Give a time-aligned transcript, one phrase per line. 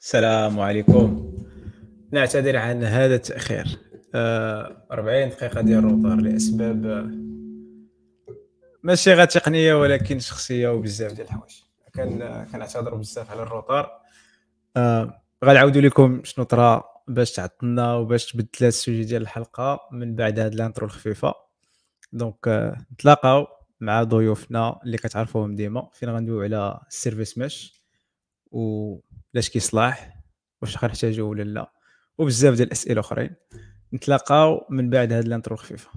[0.00, 1.32] السلام عليكم.
[2.12, 3.78] نعتذر عن هذا التأخير.
[4.14, 7.10] آه، 40 دقيقة ديال ال retard لأسباب آه،
[8.82, 11.52] ماشي غير تقنية ولكن شخصية وبزاف ديال الحوايج.
[11.94, 13.90] كان كنعتذر بزاف على ال retard.
[14.76, 20.38] آه، غنعاودوا لكم شنو طرا باش تعطلنا وباش تبدلات ال sujet ديال الحلقة من بعد
[20.38, 21.34] هاد ال intro الخفيفة.
[22.12, 23.46] donc آه، نتلاقاو
[23.80, 25.88] مع ضيوفنا اللي كتعرفوهم ديما.
[25.92, 27.82] فين غندويو على ال service
[29.36, 30.16] ولاش كيصلاح
[30.62, 31.72] واش غنحتاجو ولا لا.
[32.18, 33.30] وبزاف ديال الأسئلة أخرين.
[33.94, 35.90] نتلاقاو من بعد هاد الانترو الخفيفة.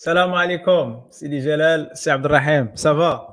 [0.00, 3.32] السلام عليكم سيدي جلال سي عبد الرحيم ça va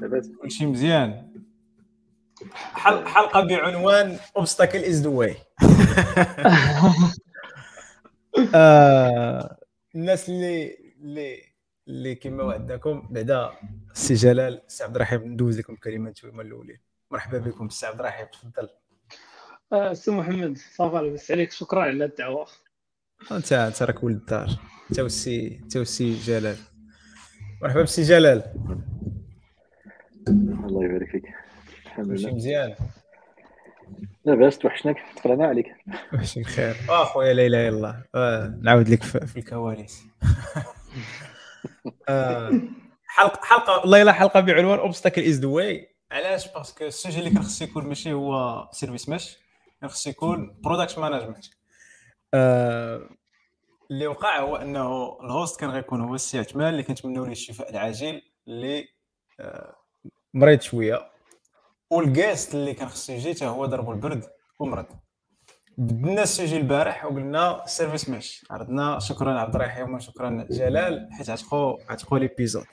[0.00, 1.32] لاباس كلشي مزيان
[2.54, 5.36] حل- حلقه بعنوان obstacle is the way
[9.94, 11.38] الناس اللي اللي
[11.88, 13.50] اللي كما وعدناكم بعدا
[13.92, 16.80] السي جلال السي عبد الرحيم ندوز لكم كلمة نتوما الأولين.
[17.10, 18.68] مرحبا بكم السي عبد الرحيم تفضل.
[19.72, 22.46] آه، سي محمد ça va لاباس عليك شكرا على الدعوة.
[23.32, 24.48] أنت انت راك ولد الدار
[24.90, 26.56] أنت والسي أنت والسي جلال.
[27.62, 28.42] مرحبا بالسي جلال.
[30.28, 31.24] الله يبارك فيك.
[31.86, 32.34] الحمد لله.
[32.34, 32.74] مزيان.
[34.24, 35.66] لاباس توحشناك تقلنا عليك.
[36.12, 40.02] ماشي بخير آه خويا لا اله الا الله آه نعاود لك في, الكواليس.
[42.08, 42.50] آه
[43.06, 47.18] حلقة حلقة والله إلا حلقة بعنوان obstacle is the way علاش؟ parce que ال sujet
[47.18, 49.36] اللي كان خصو يكون ماشي هو service مش
[49.80, 51.44] كان خصو يكون product management
[52.36, 53.08] آه
[53.90, 57.70] اللي وقع هو إنه ال host كان غيكون هو السي عثمان اللي كنتمنوا ليه الشفاء
[57.70, 58.88] العاجل اللي
[59.40, 59.76] آه
[60.34, 61.10] مريض شوية.
[61.90, 64.24] وال guest اللي كان خصو يجي حتى هو ضربو البرد
[64.58, 64.86] ومرض.
[65.78, 72.18] بدلنا السوجي البارح وقلنا service mesh عرضنا شكرا عبد الرحيم وشكرا جلال حيت عتقوا عتقوا
[72.18, 72.64] l'épisode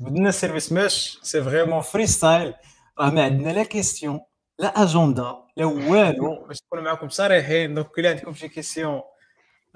[0.00, 2.54] بدلنا ال service mesh c'est vraiment freestyle
[2.98, 4.20] راه ما عندنا لا question
[4.58, 6.44] لا اجندا لا والو.
[6.48, 9.02] باش نكون معكم صريحين donc كل عندكم شي question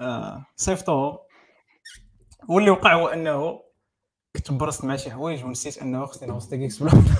[0.01, 1.17] آه صيفطوهم
[2.49, 3.61] واللي وقع هو أنه
[4.35, 7.05] كنت مبرزط مع شي حوايج ونسيت أنه خصني نوصل geeksblabla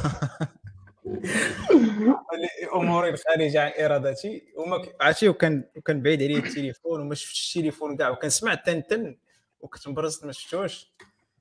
[2.75, 4.53] أموري الخارجه عن إرادتي.
[4.57, 9.17] وما عرفتي وكان وكان بعيد عليا التليفون وما شفتش التليفون كاع وكان سمعت تنتن
[9.59, 10.91] وكنت مبرزط ما شفتوش.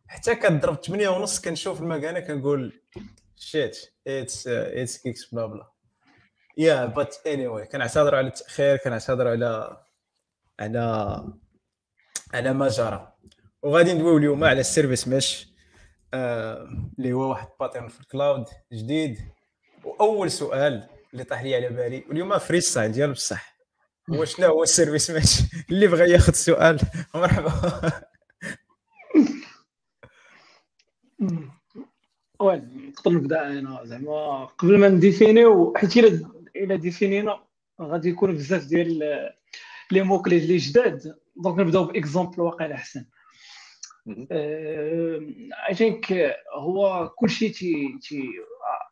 [0.06, 2.80] حتى كضرب 8 ونص كنشوف المكانة كنقول
[3.36, 3.76] shit
[4.06, 5.70] it's it's geeksblabla.
[6.56, 9.76] yeah but anyway كنعتذروا على التأخير كنعتذروا على
[10.60, 11.24] على
[12.34, 13.12] على ما جرى.
[13.62, 15.48] وغادي ندويو اليوم على ال service mesh
[16.14, 16.68] آه،
[16.98, 19.18] اللي هو واحد pattern في ال cloud جديد.
[19.84, 23.56] وأول سؤال اللي طاح لي على بالي واليوم freestyle ديال بصح
[24.10, 26.80] هو شنو هو ال service mesh اللي بغى ياخذ السؤال
[27.14, 27.52] مرحبا.
[32.40, 37.40] نقدر نبدأ أنا زعما قبل ما نـ définiw حيت إلا إلا définina
[37.80, 38.98] غادي يكون بزاف ديال
[39.90, 41.18] les mots clés اللي جداد.
[41.36, 43.04] donc نبداو b'exemple واقع أحسن.
[45.68, 48.22] I think هو كلشي تي تي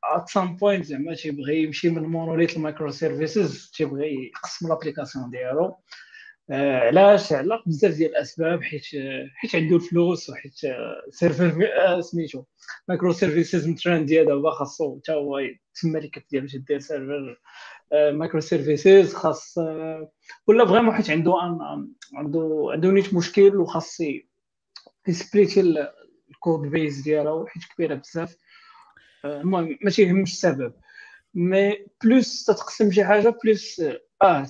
[0.05, 5.65] at some point زعما تيبغي يمشي من monolith ل microservices تيبغي يقسم l'application ديالو.
[5.65, 5.79] آه،
[6.51, 8.83] علاش؟ على بزاف ديال الأسباب حيت
[9.35, 10.55] حيت عنده الفلوس وحيت
[11.11, 12.45] سيرفر سميتو
[12.89, 15.41] microservices من ترند ديال دابا خاصو حتى هو
[15.83, 17.41] تما اللي كتدير باش دير server
[17.93, 20.11] microservices خاص آه،
[20.47, 21.35] ولا vraiment حيت عنده
[22.15, 23.99] عنده عنده نيت مشكل وخاص
[25.09, 25.93] ي splitي ال-
[26.31, 28.37] ال code base ديالو حيت كبيرة بزاف.
[29.25, 30.73] آه، المهم ما تيهمش السبب.
[31.35, 33.83] mais plus تتقسم شي حاجة plus
[34.25, 34.47] آه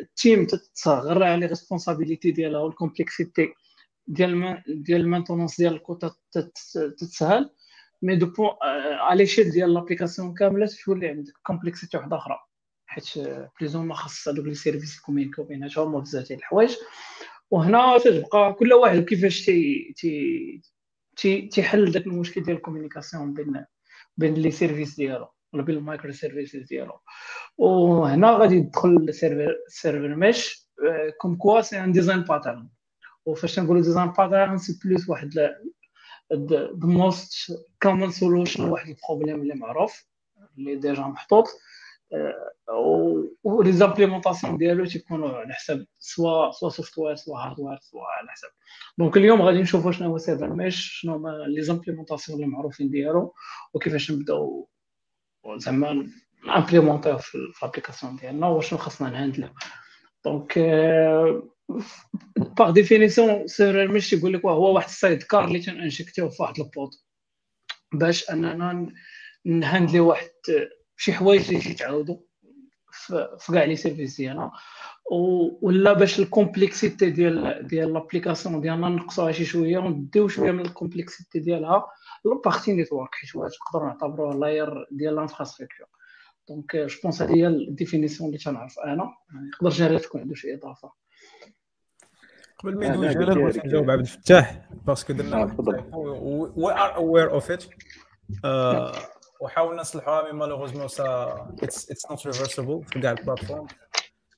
[0.00, 3.54] ال team تتصغر على responsibility ديالها وال complexity
[4.06, 7.50] ديال ديال ال maintenance ديال تت- تتسهل.
[8.02, 8.48] mais d'un point
[9.00, 12.38] à l'échelle ديال l'application كاملة تولي عندك complexité واحدة أخرى
[12.86, 13.04] حيت
[13.60, 16.76] بليز ما خاص هذوك les services ي communiquew بيناتهم وبزاف ديال الحوايج.
[17.50, 19.94] وهنا تتبقى كل واحد كيفاش تي
[21.16, 23.64] تي تيحل داك المشكل ديال la communication بين
[24.16, 25.28] بين les services ديالو.
[25.54, 27.00] ولا بين ال microservices ديالو
[27.58, 30.68] وهنا غادي يدخل ال service ال service mesh
[31.20, 32.68] comme quoi c'est un design pattern.
[33.26, 35.30] وفاش تنقولوا design pattern c'est plus واحد
[36.32, 40.06] the most common solution لواحد ال problème اللي معروف
[40.58, 41.46] اللي déjà محطوط.
[43.44, 48.50] و les implémentations ديالو تيكونوا على حساب soit soit software soit hardware soit على حساب.
[48.98, 53.34] donc اليوم غادي نشوفوا شنو هو service mesh شنو هما les implémentations اللي معروفين ديالو
[53.74, 54.68] وكيفاش نبداو
[55.56, 56.06] زعما
[56.48, 59.48] implémentew في l'application ديالنا وشنو خاصنا ن handleو.
[60.24, 60.58] donc
[62.58, 66.60] par définition service mesh يقول لك هو واحد ال sidecar اللي تن injectew في واحد
[66.60, 66.90] ال pod
[67.92, 68.92] باش اننا
[69.44, 70.30] ن handleي واحد
[70.96, 72.16] شي حوايج اللي تيتعاودوا
[73.38, 74.50] في كاع les services ديالنا
[75.62, 80.73] ولا باش la complexité ديال ديال l'application ديالنا نقصوها شي شوية ونديو شوية من la
[80.73, 81.86] complexité ديالها
[82.24, 85.86] la partie network حيت نقدروا نعتبروه layer ديال l'infrastructure
[86.48, 89.10] donc je pense هذه هي la définition اللي تنعرف أنا.
[89.54, 90.92] يقدر جاري تكون عنده شي إضافة.
[92.58, 95.56] قبل ما يدوز جلال بغيت نجاوب عبد الفتاح parce que درنا
[96.56, 97.64] we are aware of it
[99.41, 103.67] وحاولنا نصلحوها مي مالوغوزمون سا اتس اتس نوت ريفرسبل في كاع البلاتفورم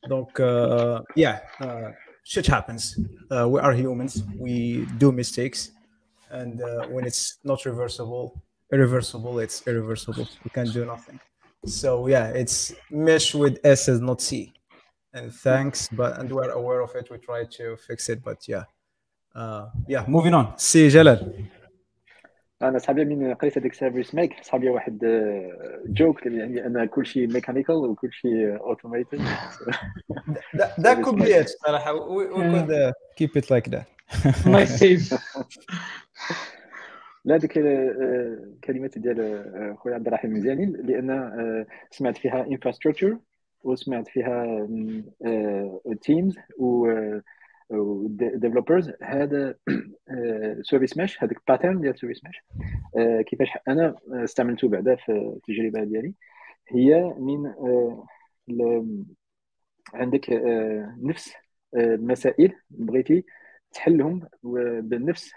[0.08, 0.40] دونك
[1.18, 1.42] يا
[2.24, 2.84] shit happens
[3.34, 4.14] uh, we are humans
[4.46, 5.72] we do mistakes
[6.40, 8.26] and uh, when it's not reversible
[8.74, 11.20] irreversible it's irreversible we can't do nothing
[11.80, 12.58] so yeah it's
[13.08, 14.30] mesh with s is not c
[15.16, 18.64] and thanks but and we're aware of it we try to fix it but yeah
[19.40, 21.46] uh, yeah moving on سي جلال
[22.63, 24.99] أنا صحابي من قريت هذاك سيرفيس ميك صحابي واحد
[25.87, 29.21] جوك يعني أن كل شيء ميكانيكال وكل شيء اوتوميتد
[30.79, 31.93] that could be it صراحة.
[31.93, 33.87] We, we could uh, keep it like that.
[34.47, 35.15] nice صافي
[37.25, 43.19] لا هذيك الكلمات ديال خويا عبد الرحيم مزيانين لأن سمعت فيها infrastructure
[43.65, 44.69] وسمعت فيها
[46.03, 46.93] teams و
[48.11, 49.55] developers هذا
[50.63, 52.43] service mesh هذاك pattern ديال service mesh
[53.27, 56.15] كيفاش أنا استعملته بعدا في التجربة ديالي
[56.69, 57.53] هي ملي
[59.95, 60.31] عندك
[61.03, 61.33] نفس
[61.77, 63.25] المسائل بغيتي
[63.73, 64.29] تحلهم
[64.83, 65.33] بنفس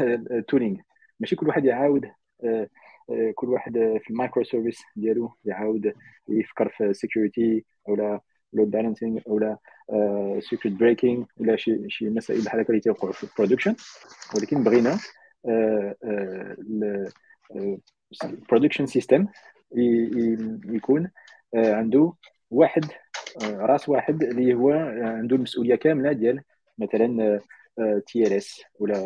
[0.00, 0.80] ال tooling
[1.20, 2.10] ماشي كل واحد يعاود
[3.34, 5.92] كل واحد في ال microservice ديالو يعاود
[6.28, 8.20] يفكر في security أو
[8.52, 9.56] load balancing أو
[10.40, 13.74] circuit breaking ولا شي شي مسائل بحال هكا اللي تيوقعوا في ال production
[14.36, 14.98] ولكن بغينا
[18.24, 19.26] ال production system
[20.66, 21.10] يكون
[21.54, 22.12] عنده
[22.50, 22.84] واحد
[23.42, 24.70] راس واحد اللي هو
[25.02, 26.42] عنده المسؤولية كاملة ديال
[26.78, 27.40] مثلا
[28.06, 28.96] TLS ولا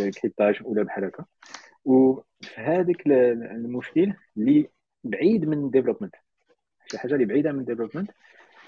[0.00, 1.24] le cryptage ولا بحال هكا.
[1.84, 4.68] وفي هذاك المشكل اللي
[5.04, 6.14] بعيد من ال development
[6.86, 8.10] شي حاجة اللي بعيدة من ال development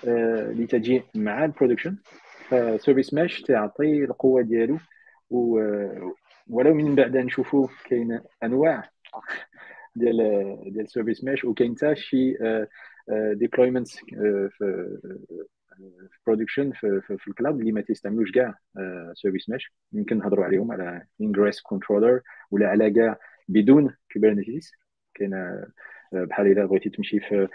[0.04, 1.96] اللي تجي مع ال production
[2.48, 4.78] ف service mesh تعطي القوة ديالو
[5.30, 8.90] ولو من بعد نشوفوا كاين أنواع
[9.96, 10.16] ديال
[10.72, 12.36] ديال service mesh وكاين حتى شي
[13.32, 14.98] deployment في
[16.26, 18.58] production في, في, في ال cloud اللي ما تيستعملوش كاع
[19.14, 19.72] service mesh.
[19.92, 22.20] يمكن نهضروا عليهم على ingress controller
[22.50, 23.18] ولا على كاع
[23.48, 24.72] بدون Kubernetes
[25.14, 25.64] كاين
[26.12, 27.48] بحال الا بغيتي تمشي في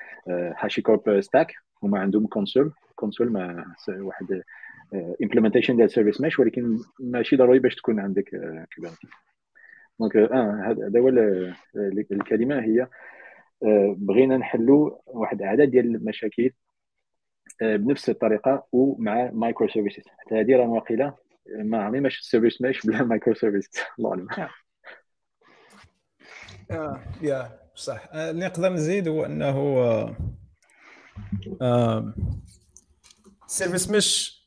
[0.58, 4.42] HashiCorp stack هما عندهم Consul Consul مع واحد
[5.24, 8.30] implementation ديال service mesh ولكن ماشي ضروري باش تكون عندك
[8.76, 9.10] Kubernetes
[10.00, 11.10] donc آه هذا هو
[12.12, 12.88] الكلمة هي
[13.98, 16.52] بغينا نحلوا واحد العدد ديال المشاكل
[17.62, 21.14] بنفس الطريقة ومع microservices حتى هذه راه واقيلا
[21.50, 24.28] ما عمري mesh service mesh بلا microservice الله أعلم.
[27.22, 28.10] يا صح.
[28.14, 30.16] اللي نقدر نزيد هو إنه
[33.48, 34.40] service mesh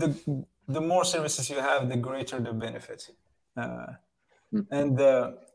[0.00, 0.08] the
[0.70, 3.12] the more services you have the greater the benefit.
[4.72, 4.98] and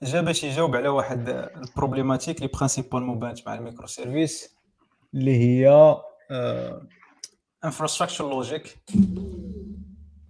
[0.03, 4.55] جا باش يجاوب على واحد ال problématique اللي principalement بانت مع ال microservices
[5.13, 5.95] اللي هي
[7.65, 8.77] infrastructure logic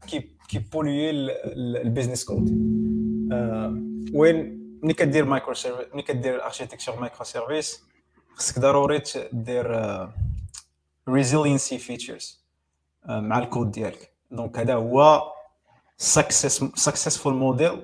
[0.07, 1.09] كي كي coupler
[1.81, 2.49] ال business code
[4.13, 7.83] when ملي كدير microservice ملي كدير architecture microservice
[8.35, 9.01] خصك ضروري
[9.33, 9.81] دير
[11.09, 12.45] resiliency features
[13.05, 14.11] مع الكود ديالك.
[14.31, 15.31] donc هذا هو
[15.97, 17.83] success successful model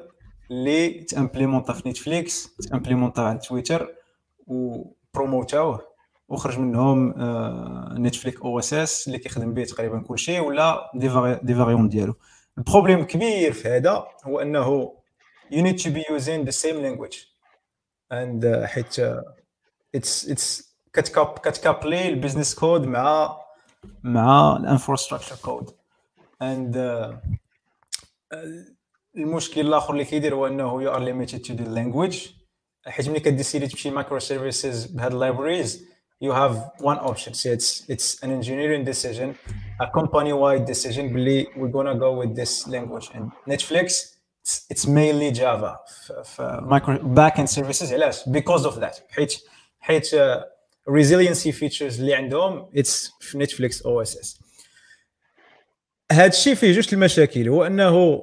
[0.52, 3.96] اللي تامبليمونطا في Netflix تامبليمونطا على تويتر
[4.48, 5.94] وبروموتاوه
[6.28, 7.14] وخرج منهم
[8.06, 10.92] Netflix OSS اللي كيخدم به تقريبا كل شيء ولا
[11.44, 12.16] des variants ديالو.
[12.58, 14.94] ال problème كبير في هذا هو أنه
[15.52, 17.17] you need to be using the same language
[18.11, 19.23] and uh, حيت uh,
[19.97, 23.38] it's it's كتكاب كتكابلي البيزنس كود مع
[24.02, 25.71] مع الانفراستراكشر كود
[26.43, 27.14] and uh,
[29.17, 32.28] المشكل الاخر اللي كيدير هو انه يو ار ليميتد تو ذا لانجويج
[32.87, 35.88] حيت ملي كديسيدي تمشي مايكرو سيرفيسز بهاد اللايبريز
[36.25, 39.28] you have one option so it's it's an engineering decision
[39.81, 44.12] a company wide decision بلي we're gonna go with this language and Netflix
[44.44, 45.78] it's, it's mainly Java
[46.24, 49.34] في micro backend services علاش because of that حيت
[49.80, 50.44] حيت uh,
[50.90, 54.44] resiliency features اللي عندهم it's في Netflix OSS
[56.12, 58.22] هذا الشيء فيه جوج المشاكل هو انه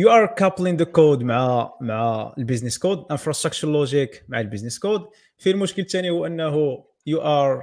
[0.00, 5.50] you are coupling the code مع مع البيزنس كود infrastructure logic مع البيزنس كود في
[5.50, 7.62] المشكل الثاني هو انه you are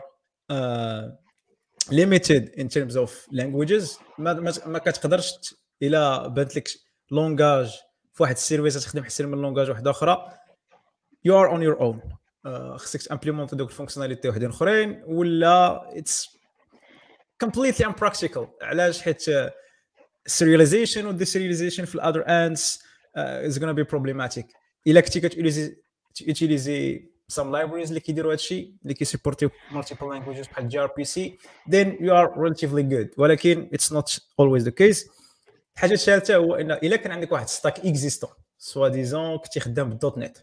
[0.52, 1.20] uh,
[1.92, 5.34] limited in terms of languages ما كتقدرش
[5.82, 6.68] الا بانت لك
[7.12, 7.80] langage
[8.20, 10.32] في واحد ال service تخدم حسن من langage واحد أخرى.
[11.26, 12.02] you are on your own
[12.78, 16.38] خصك تامبليمونتي دوك ال fonctionnalités وحدين أخرين ولا it's
[17.42, 19.54] completely impractical علاش؟ حيت آه،
[20.26, 22.80] serialization و deserialization في ال other ends
[23.16, 24.48] is gonna be problematic
[24.88, 25.78] إلا كنتي كتيليزي
[26.14, 31.38] تيليزي some libraries اللي كيديروا هادشي اللي كيسيبورتي multiple languages بحال gRPC
[31.70, 35.19] then you are relatively good ولكن it's not always the case
[35.76, 40.18] الحاجة الثالثه هو إن إلا كان عندك واحد stack existant soit disons كنتي خدام ب
[40.18, 40.38] .NET.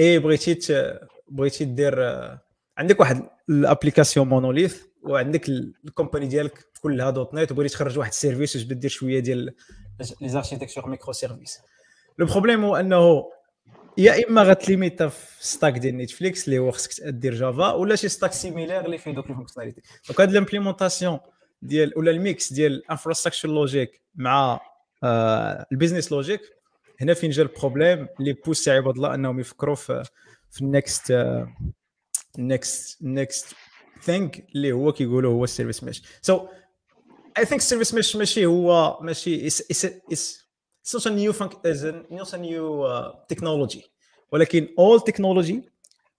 [0.00, 2.02] إي بغيتي بغيتي دير
[2.78, 8.16] عندك واحد ال application monolithe وعندك ال company ديالك كلها .NET وبغيتي تخرج واحد ال
[8.16, 9.54] service وتبدا دير شوية ديال
[10.20, 11.58] les architectures microservice.
[12.18, 13.30] Le problème هو إنه
[13.98, 18.32] يا إما غتليميتا في stack ديال Netflix اللي هو خصك دير Java ولا شي stack
[18.32, 21.18] similaire اللي فيه دوك ال fonctionnalités donc هاد ال implémentation
[21.62, 24.60] ديال ولا ال mix ديال ال infrastructure logic مع
[25.02, 26.40] آه ال business logic
[27.00, 30.04] هنا فين جا ال problème اللي pousse عباد الله أنهم يفكروا في
[30.50, 31.12] في ال next
[32.38, 33.54] next next
[34.02, 36.48] thing اللي هو كيقولوا هو ال service mesh so
[37.38, 40.48] I think ال service mesh ماشي هو ماشي as as
[40.96, 41.92] not a new fun- as a,
[43.32, 43.82] technology.
[44.32, 45.60] ولكن all technology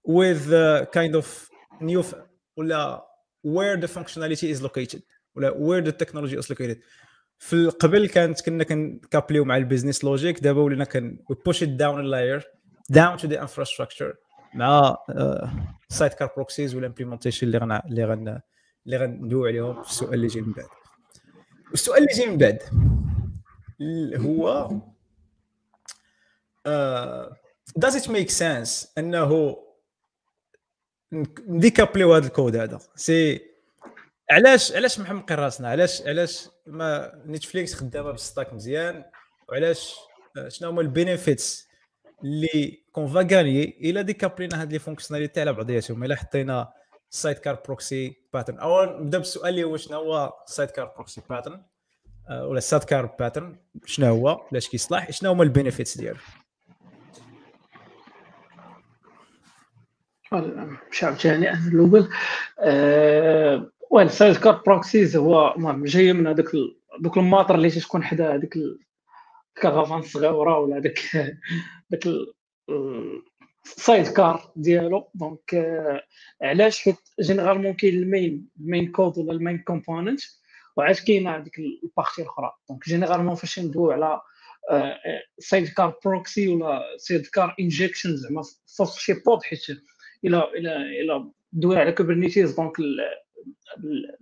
[0.07, 1.25] with uh, kind of
[1.81, 2.03] new
[2.57, 3.05] ولا
[3.47, 5.01] where the functionality is located.
[5.39, 6.77] ولا the technology is located.
[7.37, 12.03] في القبل كانت كنا كنكابليو مع ال business logic دابا ولينا كن it down a
[12.03, 12.43] layer
[12.93, 14.15] down to the infrastructure.
[14.53, 14.97] مع
[15.89, 18.41] sidecar proxies وال implementation اللي غن اللي غن
[18.85, 20.67] اللي غندوي عليهم في السؤال اللي جاي من بعد.
[21.69, 22.59] والسؤال اللي جاي من بعد
[24.15, 24.69] هو
[27.79, 29.57] does it make sense أنه
[31.47, 33.48] نديكابليو هذا الكود هذا؟ c'est
[34.31, 39.03] علاش علاش محمقين راسنا؟ علاش علاش ما Netflix خدامة بال stack مزيان؟
[39.49, 39.95] وعلاش
[40.47, 41.67] شنو هما ال benefits
[42.23, 46.73] اللي كون فا غاني إلا ديكابلينا هاد les fonctionnalités على بعضياتهم؟ إلا حطينا
[47.09, 51.63] sidecar proxy pattern أو نبدأ بالسؤال اللي هو شنو هو sidecar proxy pattern
[52.29, 56.19] ولا sidecar pattern شنو هو؟ علاش كيصلح؟ شنو هما ال benefits ديالو؟
[60.91, 62.09] مش عاوتاني الأول.
[62.59, 66.45] أه well sidecar proxies هو المهم جاية من هذاك
[66.99, 68.57] دوك الموطور اللي تكون حدا هذيك
[69.57, 70.99] ال caravane الصغيرة ولا هذاك
[71.89, 72.03] داك
[73.65, 75.09] ال sidecar ديالو.
[75.15, 76.03] donc آه
[76.41, 80.21] علاش؟ حيت généralement كاين ال main ال main code ولا ال main component
[80.77, 84.21] وعاد كاينة هذيك ال partie الأخرى؟ donc généralement فاش ندويو على
[85.39, 89.59] sidecar proxy ولا sidecar injection زعما في شي pod حيت
[90.25, 92.73] إلى إلى إلى دوي على Kubernetes donc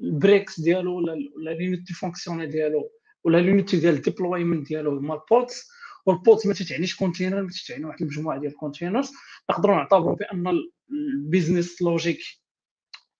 [0.02, 2.90] ال briques ديالو ولا ولا l'unité fonctionnelle ديالو
[3.24, 5.64] ولا l'unité ديال ال deployment ديالو هما ال pods
[6.06, 9.12] وال pods ما تتعنيش container ما تتعني واحد المجموعة ديال ال containers
[9.50, 10.60] نقدروا نعتبروا بأن
[10.92, 12.20] ال business logic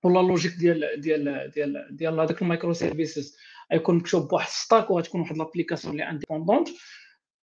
[0.04, 3.38] ولا ال logique ديال ديال ديال ديال هذاك ال microservices
[3.72, 6.70] غيكون مكتوب بواحد stack وغتكون واحد l'application اللي indépendante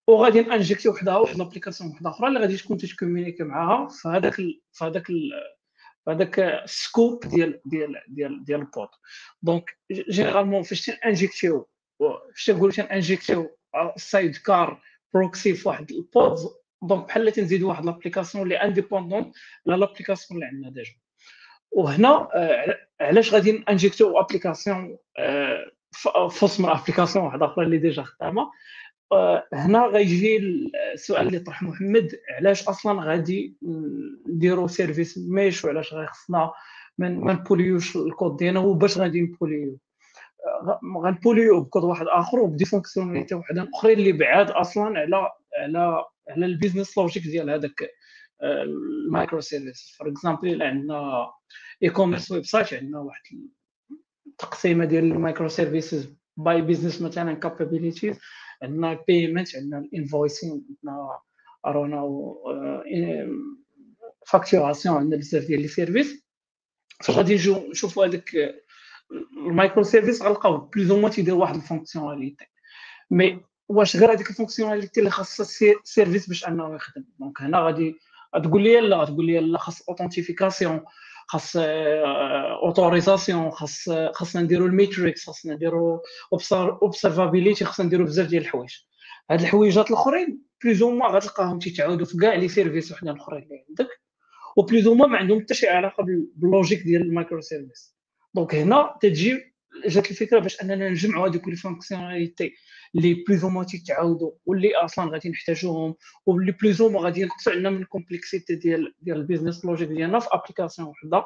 [0.08, 3.88] وغادي نـ injecter وحدها واحد l'application وحدة أخرى اللي غادي تكون تت communiquer معاها.
[3.88, 4.34] في هذاك
[4.72, 5.06] في هذاك
[6.08, 8.88] هذاك ال scope ديال ديال ديال ديال ال pod
[9.42, 11.68] donc généralement فاش تن injecter يو
[12.34, 13.56] فاش تنقولوا تن injecter يو
[13.96, 14.82] sidecar
[15.14, 16.38] proxy في واحد ال pod
[16.82, 19.32] donc بحال تنزيدوا واحد l'application اللي indépendante
[19.66, 20.92] لا l'application اللي عندنا déjà.
[21.70, 22.28] وهنا
[23.00, 24.98] علاش غادي ن injecter يو application
[26.30, 28.50] فوسط من application واحدة أخرى اللي déjà خدامة؟
[29.52, 30.36] هنا غيجي
[30.94, 33.56] السؤال اللي طرح محمد علاش أصلا غادي
[34.28, 36.50] نديروا service mesh وعلاش غيخصنا
[36.98, 39.78] ما ن polluer يوش ال code ديالنا وباش غادي نبوليو
[41.04, 45.30] غنبوليو بكود واحد آخر وب des fonctionnalités وحدين اخرين اللي بعاد أصلا على
[45.62, 47.90] على على ال business logic ديال هذاك
[48.42, 51.30] ال microservice for example عندنا
[51.82, 53.22] e-commerce website عندنا واحد
[54.26, 58.18] التقسيمة ديال ال microservices by business مثلا capabilities
[58.62, 61.18] عندنا ال payment عندنا ال invoicing عندنا
[61.66, 62.02] ارونا
[64.26, 66.24] facturation عندنا بزاف ديال les services
[67.00, 68.30] فاش غادي نجيو نشوفوا هذاك
[69.36, 72.46] ال microservice غنلقاو plus ou تيدير واحد ال fonctionnalité
[73.10, 75.46] mais واش غير هذيك ال fonctionnalité اللي خاصها
[75.84, 77.94] service باش أنه يخدم؟ donc هنا غادي
[78.42, 80.84] تقول لي لا تقول لي لا خاص authentification
[81.26, 81.56] خاص
[82.62, 86.02] autorisation خاص خاصنا نديرو ال metrics خاصنا نديرو
[86.82, 88.74] observability خاصنا نديرو بزاف ديال الحوايج.
[89.30, 93.88] هاد الحويجات الأخرين plus ou غتلقاهم تيتعاودوا في كاع les services وحدين الأخرين اللي عندك
[94.56, 96.04] و plus ou ما عندهم حتى شي علاقة
[96.36, 97.96] بال logique ديال ال microservice
[98.34, 99.51] donc هنا تجي
[99.86, 102.54] جات الفكرة باش أننا نجمعوا هذوك les fonctionnalités
[102.94, 105.94] اللي plus ou تيتعاودوا واللي أصلا غادي نحتاجوهم
[106.26, 110.18] واللي plus ou غادي ينقصوا عندنا من la complexité ديال ديال ال business logic ديالنا
[110.18, 111.24] في application وحدة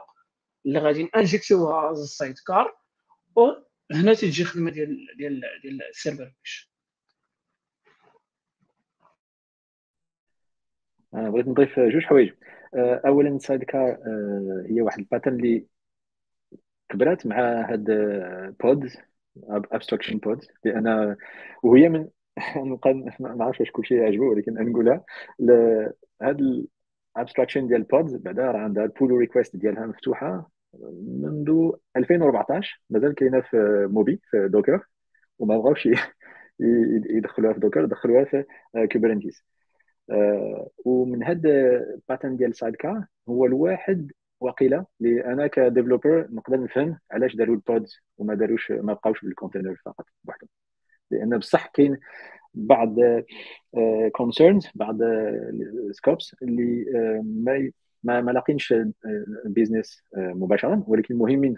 [0.67, 2.77] اللي غادي ن injecter يوها ال sidecar
[3.37, 6.71] وهنا تجي خدمة ديال ديال ديال ال service mesh
[11.13, 12.33] بغيت نضيف جوج حوايج.
[12.75, 15.67] آه، اولا sidecar آه، هي واحد ال pattern اللي
[16.89, 17.85] كبرات مع هاد
[18.63, 18.97] pods
[19.49, 21.17] abstraction pods لأن
[21.63, 22.09] وهي من
[23.21, 25.05] ما عرفتش واش كلشي يعجبو ولكن نقولها
[26.23, 26.41] هاد
[27.17, 30.51] ال abstraction ديال pods بعدا راه عندها ال pull request ديالها مفتوحة
[31.03, 34.87] منذ 2014 مازال كاينة في موبي في دوكر
[35.39, 35.89] وما بغاوش
[37.11, 38.45] يدخلوها في دوكر دخلوها في
[38.93, 39.45] Kubernetes
[40.11, 46.61] آه، ومن هاد ال pattern ديال sidecar هو الواحد وقيله اللي أنا ك developer نقدر
[46.63, 50.49] نفهم علاش داروا ال pods وما داروش ما بقاوش بال container فقط بوحدهم.
[51.11, 51.99] لأن بصح كاين
[52.55, 52.97] بعض
[54.13, 54.99] concerns آه، بعض
[55.91, 56.85] scopes آه، اللي
[57.25, 57.71] ما
[58.03, 58.75] ما ما لاقينش
[59.47, 61.57] ال business مباشرة ولكن مهمين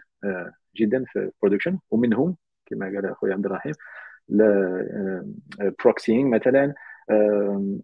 [0.77, 3.73] جدا في ال production ومنهم كما قال اخويا عبد الرحيم
[5.85, 6.75] proxying مثلا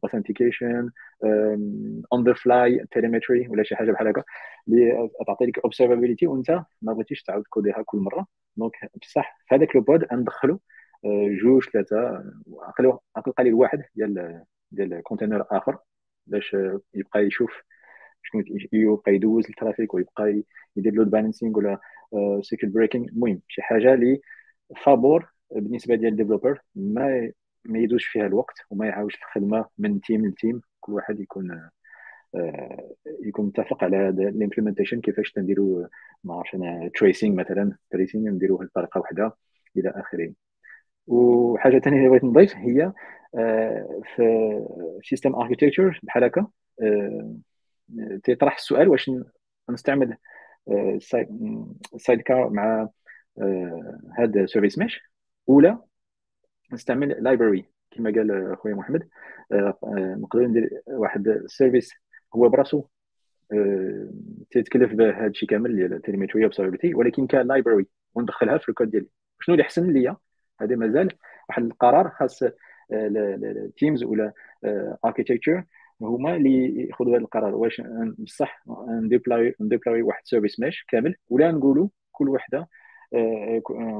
[0.05, 0.91] authentication
[2.13, 4.23] on the fly telemetry ولا شي حاجة بحال هكا.
[4.69, 6.51] اللي تعطي لك observability وأنت
[6.83, 8.27] ما بغيتيش تعاود coder يها كل مرة.
[8.57, 10.61] donc بصح في هذاك le pod ندخلو
[11.43, 12.25] جوج ثلاثة
[13.17, 15.79] عقل قليل واحد ديال ديال container آخر
[16.27, 16.57] باش
[16.95, 17.51] يبقى يشوف
[18.23, 20.43] شنو يبقى يدوز ال trafic ويبقى
[20.77, 21.81] يدير load balancing ولا
[22.43, 24.21] circuit breaking المهم شي حاجة اللي
[24.85, 27.33] فابور بالنسبة ديال ال developer ما
[27.65, 31.71] ما يدوش فيها الوقت وما يعاودش الخدمة من team ل team كل واحد يكون
[32.35, 32.91] آه،
[33.23, 35.87] يكون متفق على هذا ال implementation كيفاش نديروا
[36.25, 37.77] ما عرفتش أنا tracing مثلا.
[37.91, 39.37] tracing نديروه بطريقه واحدة
[39.77, 40.33] إلى اخره
[41.07, 42.93] وحاجة ثانية اللي بغيت نضيف هي
[43.35, 44.23] آه، في
[45.03, 46.47] system architecture بحال هكا
[46.83, 47.37] آه،
[48.25, 49.11] تيطرح السؤال واش
[49.71, 50.17] نستعمل
[51.97, 52.89] sidecar مع
[54.19, 55.01] هذا service mesh
[55.47, 55.79] ولا
[56.73, 59.09] نستعمل library كما قال خويا محمد.
[59.53, 61.93] آه، آه، نقدر ندير واحد ال service
[62.37, 62.85] هو براسو
[63.53, 64.09] آه،
[64.51, 69.07] تيتكلف به الشيء كامل ديال ال telemetry observability ولكن ك library وندخلها في الكود ديالي.
[69.41, 70.17] شنو اللي احسن ليا؟
[70.61, 71.09] هذا مازال
[71.49, 72.43] واحد القرار خاص
[72.93, 74.33] ال teams ولا
[75.05, 75.65] architecture
[76.01, 77.55] هما اللي ياخذوا هذا القرار.
[77.55, 77.83] واش
[78.19, 82.69] بصح ن deploy ن deploy واحد service mesh كامل ولا نقولوا كل وحدة آه، آه،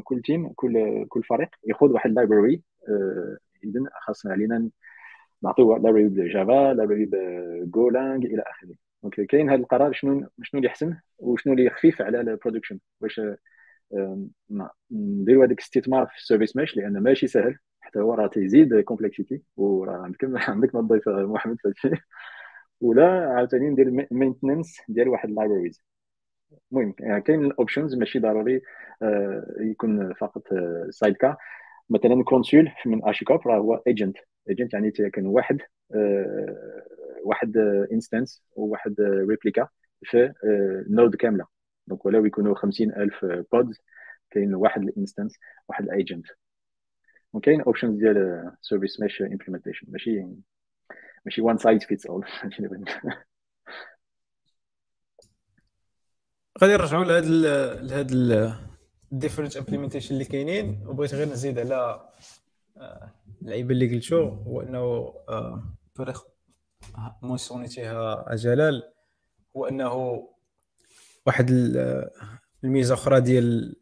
[0.05, 4.71] كل team كل كل فريق ياخذ واحد library آه، اذا خاصنا علينا
[5.43, 8.75] نعطيو library ب Java library ب Golang إلى آخره.
[9.03, 13.21] donc كاين هذا القرار شنو شنو اللي يحسن وشنو اللي خفيف على ال production واش
[14.91, 19.43] نديروا هذاك الاستثمار في ال service mesh لأن ماشي سهل حتى هو راه تيزيد complexity
[19.57, 21.97] وراه عندك عندك ما تضيف محمد في
[22.81, 25.83] ولا عاوتاني ندير maintenance ديال واحد ال libraries
[26.73, 28.63] المهم يعني كاين ال options ماشي ضروري
[29.03, 30.43] آه، يكون فقط
[30.91, 31.37] side آه، car
[31.91, 34.17] مثلا Consul من HashiCorp راه هو agent
[34.51, 35.61] agent يعني كان واحد
[35.95, 36.83] آه،
[37.25, 37.57] واحد
[37.93, 39.69] instance وواحد ريبليكا
[40.05, 40.33] في
[40.91, 41.47] node كاملة.
[41.87, 43.81] donc ولو يكونوا 50000 pods
[44.31, 46.27] كاين واحد ال instance واحد ال agent
[47.33, 50.27] وكاين options ديال service mesh implementation ماشي
[51.25, 52.25] ماشي one size fits all
[56.63, 57.25] غادي نرجعوا لهاد
[57.83, 58.11] لهاد
[59.13, 60.87] ال different implementation اللي كاينين.
[60.87, 62.09] وبغيت غير نزيد على
[62.77, 63.13] آه،
[63.43, 65.15] اللعيبة اللي قلتو هو إنه
[65.95, 66.27] فريق
[66.97, 68.83] آه، مونسونيتيها جلال
[69.57, 70.23] هو إنه
[71.27, 71.51] واحد
[72.65, 73.77] الميزة أخرى ديال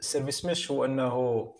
[0.00, 1.54] ال service mesh هو إنه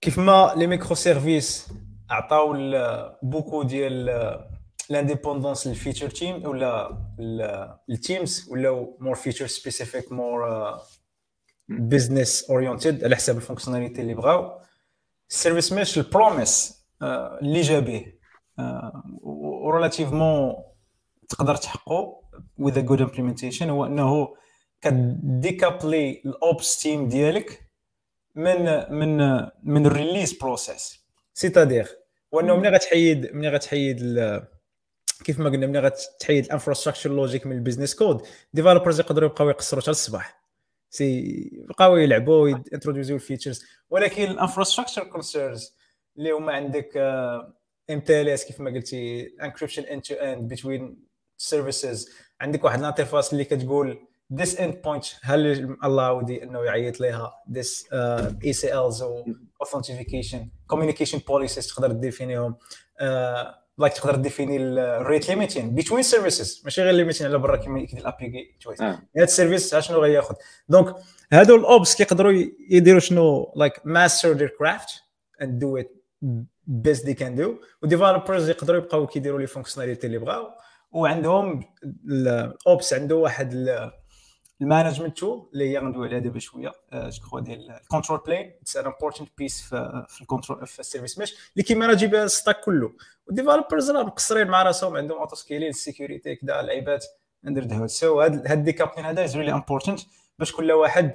[0.00, 1.68] كيف ما les microservices
[2.10, 2.54] عطاو
[3.22, 4.08] beaucoup ديال
[4.88, 6.98] l'indépendance لل feature team ولا
[7.90, 10.48] ال teams ولاو more feature specific more
[11.68, 14.60] business oriented على حساب ال fonctionnalité اللي بغاو
[15.30, 18.12] ال service mesh ال promise اللي جا به
[19.22, 20.54] و relativement
[21.28, 22.20] تقدر تحققه
[22.60, 24.34] with a good implementation هو انه
[24.80, 27.62] كديكابلي ال ops team ديالك
[28.34, 31.88] من من من ال release process c'est-à-dire
[32.32, 34.00] وانه ملي غتحيد ملي غتحيد
[35.24, 38.22] كيف ما قلنا ملي غتحيد ال infrastructure logic من ال business code.
[38.52, 40.42] developers يقدروا يبقاو يقصروا حتى الصباح
[40.90, 41.20] سي
[41.52, 43.64] يبقاو يلعبوا ينتروديوزيو ال features.
[43.90, 45.76] ولكن ال infrastructure concerns
[46.18, 46.96] اللي هما عندك
[47.90, 50.96] mTLS كيف ما قلتي encryption end to end بين
[51.36, 53.98] services عندك واحد ال interface اللي كتقول
[54.34, 59.24] this endpoint هل allowed إنه يعيط لها this uh, ACLs و
[59.64, 60.38] authentication
[60.72, 62.56] communication policies تقدر تديفينيهم
[63.00, 67.80] uh, like تقدر ديفيني ال rate limiting بين services ماشي غير limiting على برا كيما
[67.80, 70.34] يكتب ال API gateways هذا ال service شنو غياخذ
[70.68, 70.94] donc
[71.32, 72.32] هادو ال ops كيقدروا
[72.70, 75.02] يديروا شنو؟ like master their craft
[75.42, 75.92] and do it
[76.66, 80.48] best they can do و developers يقدروا يبقاو كيديروا les fonctionnalités اللي بغاو.
[80.92, 81.64] وعندهم
[82.08, 83.80] ال ops عنده واحد
[84.60, 88.52] ال management tool اللي هي غندوي عليها دابا شوية je crois ديال ال control plane
[88.62, 89.62] it's an important piece
[90.08, 92.92] في ال control في ال service mesh اللي كيماناجي بها ال stack كله.
[93.26, 97.04] وال developers راه مقصرين مع راسهم عندهم auto scaling ال security كذا اللعيبات
[97.44, 100.00] under the hood so هاد هاد decoupling هذا is really important
[100.38, 101.14] باش كل واحد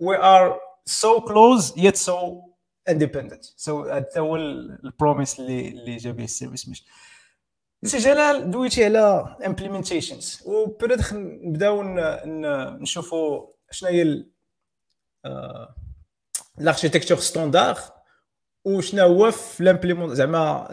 [0.00, 2.42] we are so close yet so
[2.88, 6.84] independent so هذا هو ال promise اللي اللي به ال service mesh
[7.84, 11.82] سي جلال دويتي على implementations وبغينا نبداو
[12.80, 14.24] نشوفوا شنو هي
[16.60, 17.78] ال architecture standard
[18.64, 20.68] وشنو هو في لامبليمون زعما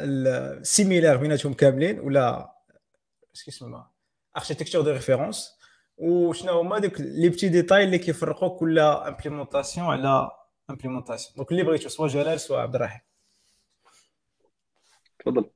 [0.64, 2.52] similaires بيناتهم كاملين ولا
[3.46, 3.86] كيسمى
[4.38, 5.58] architecture de référence
[5.98, 10.32] وشنو هما دوك les petits détails اللي كيفرقوا كل implémentation على
[10.70, 13.02] implémentation donc اللي بغيتو soit جلال soit عبد الرحيم.
[15.20, 15.50] تفضل.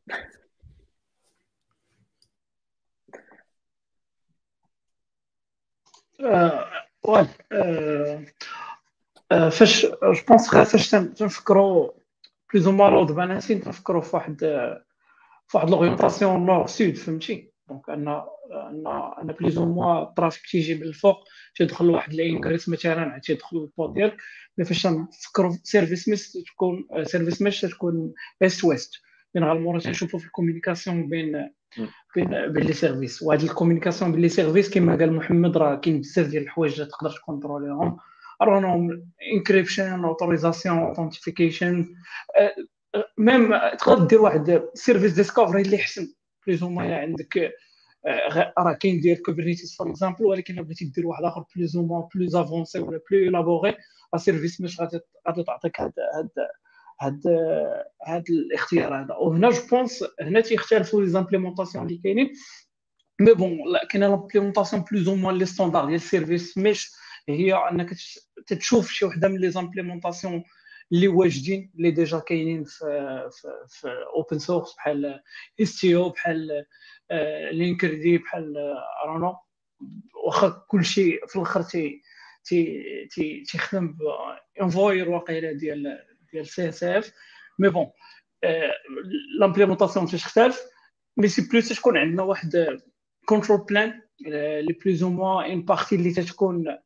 [7.03, 7.27] واه
[9.49, 11.91] فاش je pense فاش تنفكروا
[12.53, 14.39] plus au load balancing تنفكروا في واحد
[15.47, 18.83] في واحد l'orientation nord-sud فهمتي؟ donc ان ان
[19.21, 21.23] أن plus ou moins ال trafic تيجي من الفوق
[21.55, 24.17] تيدخل واحد ال ingress مثلا عاد تيدخل ال pod ديالك
[24.57, 24.87] mais فاش
[25.21, 28.93] تفكروا service mesh تكون service mesh تكون east-west
[29.33, 31.49] بين غالمورا تنشوفوا في ال communication بين
[32.15, 33.23] بين بين les services.
[33.23, 37.11] وهاد ال communication بين les services كما قال محمد راه كاين بزاف ديال الحوايج تقدر
[37.11, 37.97] تكونتروليهم.
[38.41, 41.95] رانهم encryption autorisation authentification
[43.17, 46.13] même تقدر دير واحد service discovery اللي يحسن.
[46.47, 47.51] plus ou moins عندك
[48.57, 52.35] راه كاين ديال Kubernetes for example ولكن بغيتي دير واحد آخر plus ou moins plus
[52.35, 53.75] avancé ولا plus élaboré
[54.15, 54.99] service mesh غادي
[55.47, 56.29] تعطيك هاد هاد
[57.01, 57.21] هاد
[58.07, 59.15] هاد الاختيار هذا.
[59.15, 62.33] وهنا je pense هنا تيختلفوا les implémentations اللي كاينين.
[63.21, 63.57] mais bon
[63.89, 66.91] كاين l'implémentation plus ou moins les standards ديال ال service mesh
[67.29, 67.89] هي أنك
[68.47, 70.43] تشوف شي وحدة من les implémentations
[70.91, 72.79] اللي واجدين اللي déjà كاينين في
[73.31, 75.21] في, في open source بحال
[75.61, 76.65] Istio بحال
[77.51, 78.55] Linkerd بحال
[79.05, 79.35] رانو
[80.25, 82.01] واخا كلشي في الأخر تي
[82.43, 83.97] تي تي تيخدم
[84.61, 87.11] Envoy واقيلا ديال ديال CNCF
[87.59, 87.91] mais bon
[89.39, 90.61] l'implémentation تختلف
[91.17, 92.79] mais c'est plus تكون عندنا واحد
[93.25, 94.01] control plane
[94.61, 96.77] لي plus ou moins une partie اللي تتكون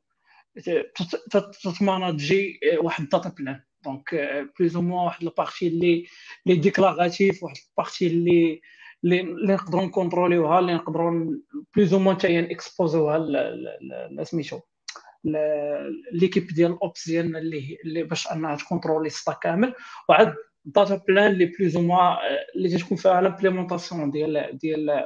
[1.63, 4.15] تتماناجي واحد ال data plane donc
[4.60, 6.05] plus ou moins واحد ال partie اللي
[6.47, 8.62] اللي déclarative واحد ال partie اللي
[9.03, 11.38] اللي نقدروا نكونتروليوها اللي نقدروا
[11.75, 13.43] plus ou moins حتى نكسبوزوها
[14.23, 14.59] سميتو
[16.12, 19.73] l'équipe ديال ال ops ديالنا اللي اللي باش أنها تكونترولي stack كامل.
[20.10, 22.17] وعاد data plane اللي plus ou moins
[22.55, 25.05] اللي تكون فيها l'implémentation ديال ديال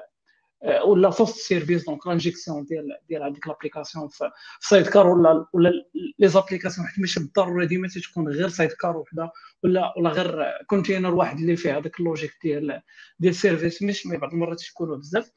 [0.86, 5.72] ولا فوست service donc l'injection ديال ديال هذيك l'application في sidecar ولا ولا
[6.20, 9.32] les applications حيت ماشي بالضرورة ديما تكون غير sidecar وحدة
[9.64, 12.82] ولا ولا غير container واحد اللي فيه هذاك ال logique ديال
[13.20, 15.32] ديال service mesh mais بعض المرات تكونوا بزاف.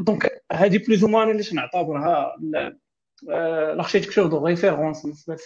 [0.00, 2.36] donc هذه plus ou moins اللي تنعتبرها
[3.28, 5.36] l'architecture de référence بالنسبة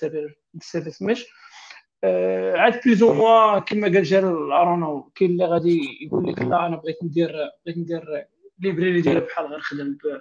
[0.54, 1.26] لل service mesh
[2.54, 6.76] عاد plus ou moins كما قال جلال ارونو كاين اللي غادي يقول لك لا أنا
[6.76, 7.32] بغيت ندير
[7.66, 8.24] بغيت ندير
[8.58, 10.20] library ديال بحال غنخدم ب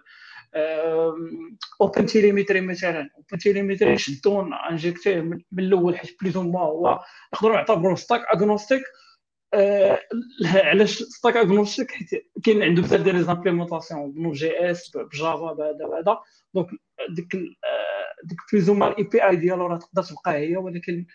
[1.81, 6.99] OpenTelemetry مثلا OpenTelemetry شدون injecter من الأول حيت plus ou moins هو
[7.33, 8.83] نقدروا نعتبروه stack agnostic
[10.45, 12.09] علاش stack agnostic حيت
[12.43, 16.17] كاين عنده بزاف ديال les implémentations ب Node.js ب Java بعدا بعدا
[16.53, 16.67] donc
[17.09, 17.35] ديك
[18.23, 21.05] ديك plus ou moins ال API ديالو راه تقدر تبقى هي ولكن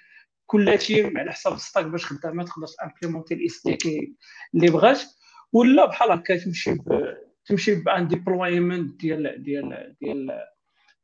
[0.46, 4.14] كل team على حساب stack باش خدامة تقدر implémenter ال SDK
[4.54, 5.00] اللي بغات.
[5.52, 6.76] ولا بحال هكا تمشي
[7.46, 10.40] تمشي بان deployment ديال ديال ديال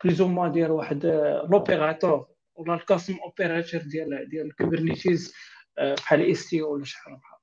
[0.04, 1.06] plus ou moins ديال واحد
[1.50, 5.34] l'opérateur ولا ال custom operator ديال ديال Kubernetes
[5.78, 7.38] بحال Istio ولا شي حاجة بحال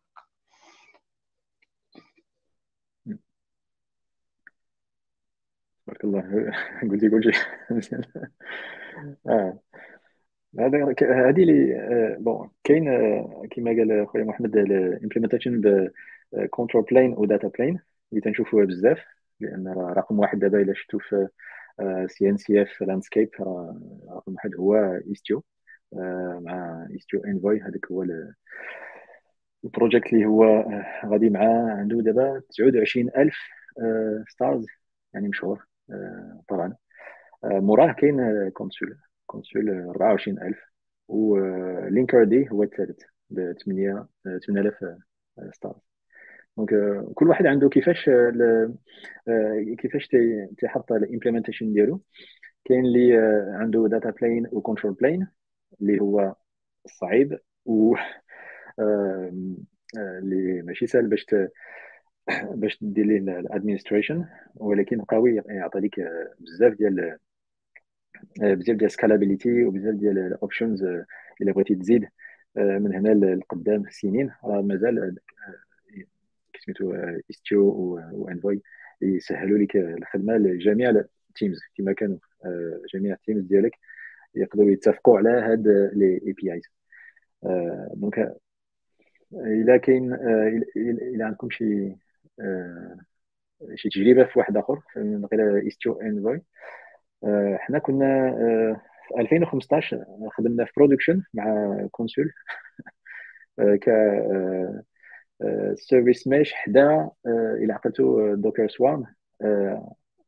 [5.85, 6.51] تبارك الله.
[6.91, 7.31] قلتي كلشي
[9.27, 9.59] آه.
[10.59, 12.85] هذا هذه اللي bon كاين
[13.51, 15.91] كما قال خويا محمد ال implementation ب
[16.49, 17.79] control plane و data plane
[18.11, 18.99] اللي تنشوفوها بزاف
[19.39, 19.67] لأن
[19.97, 21.27] رقم واحد دابا إلا شفتو في
[22.07, 23.29] CNCF landscape
[24.09, 24.75] رقم واحد هو
[25.09, 25.43] Istio
[26.41, 28.05] مع Istio Envoy هذاك هو
[29.63, 30.65] ال project اللي هو
[31.05, 33.33] غادي معاه عنده دابا 29000
[34.29, 34.65] stars
[35.13, 35.65] يعني مشهور
[36.47, 36.75] طبعا.
[37.43, 40.57] موراه كاين Consul Consul 24000
[41.07, 44.07] و Linkerd هو الثالث ب 8
[44.47, 44.73] 8000
[45.51, 45.81] stars.
[46.57, 46.69] donc
[47.13, 48.09] كل واحد عنده كيفاش
[49.77, 50.07] كيفاش
[50.57, 52.01] تيحط ال implementation ديالو.
[52.65, 53.17] كاين اللي
[53.53, 55.27] عنده data plane و control plane
[55.81, 56.35] اللي هو
[56.87, 57.95] صعيب و
[59.97, 61.25] اللي ماشي سهل باش
[62.61, 65.99] باش دير ليه ال administration ولكن قوي يعطي لك
[66.39, 67.17] بزاف ديال
[68.41, 70.83] بزاف ديال scalability وبزاف ديال ال options
[71.41, 72.07] إلا بغيتي تزيد
[72.55, 74.31] من هنا لقدام سنين.
[74.43, 75.15] راه مازال
[76.59, 76.93] سميتو
[77.31, 77.69] Istio
[78.13, 78.61] و Envoy
[79.01, 80.89] يسهلوا لك الخدمة لجميع
[81.29, 82.17] ال teams كما كانوا
[82.93, 83.71] جميع ال teams ديالك.
[84.35, 86.63] يقدروا يتفقوا على هاد les APIs
[87.95, 88.35] donc
[89.33, 90.13] إلا كاين
[90.75, 91.95] الا عندكم شي
[93.75, 96.41] شي تجربة في واحد آخر من غير Istio Envoy
[97.57, 98.31] حنا كنا
[99.09, 102.31] في 2015 خدمنا في production مع Consul
[103.83, 103.89] ك
[105.75, 107.09] service mesh حدا
[107.63, 109.05] إلى عقلتو Docker Swarm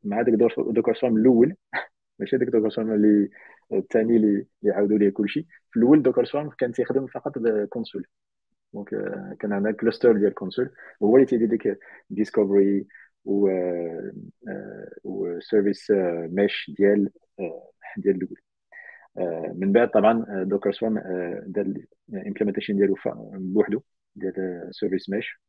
[0.04, 1.56] مع داك Docker Swarm الأول.
[2.18, 3.30] ماشي داك Docker Swarm اللي
[3.72, 8.06] الثاني اللي يعاودوا ليه كلشي في الأول Docker Swarm كان تيخدم فقط ب Consul
[8.74, 8.88] donc
[9.40, 10.70] كان عندنا cluster ديال Consul
[11.02, 11.78] هو اللي تيدير ديك
[12.10, 12.86] discovery
[13.24, 13.48] و
[15.04, 15.90] و service
[16.30, 17.10] mesh ديال
[17.96, 18.38] ديال الأول.
[19.58, 20.98] من بعد طبعا Docker Swarm
[21.46, 21.74] دار
[22.12, 22.96] ال implementation ديالو
[23.34, 23.82] بوحدو
[24.16, 25.40] ديال service mesh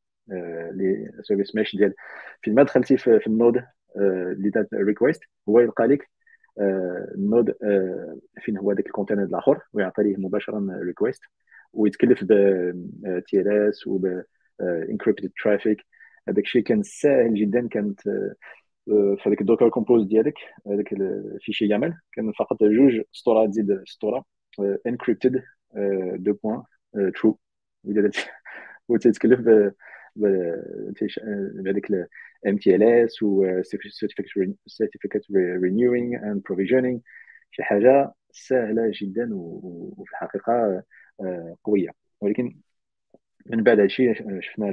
[0.72, 1.94] les service mesh ديال
[2.42, 3.64] فين ما دخلتي في ال node
[3.98, 6.10] اللي دات request هو يلقى لك
[7.16, 7.54] ال node
[8.42, 11.22] فين هو داك ال container الآخر ويعطي ليه مباشره request
[11.74, 12.28] ويتكلف ب
[13.28, 14.24] TLS وب
[14.62, 15.86] encrypted traffic
[16.30, 18.02] هذاك الشيء كان ساهل جدا كانت
[18.86, 20.36] في هذاك ال Docker Compose ديالك
[20.68, 24.26] هذاك ال fichier YAML كان فقط جوج سطورات تزيد سطوره
[24.88, 25.44] encrypted
[26.16, 26.64] deux points
[27.16, 27.40] true
[28.90, 29.40] وتتكلف
[30.16, 31.88] بهذيك
[32.48, 33.62] mTLS و
[34.68, 35.22] certificate
[35.64, 37.00] renewing and provisioning
[37.52, 40.84] شي حاجة سهلة جدا وفي الحقيقة
[41.64, 41.90] قوية.
[42.22, 42.60] ولكن
[43.46, 44.70] من بعد هادشي شفنا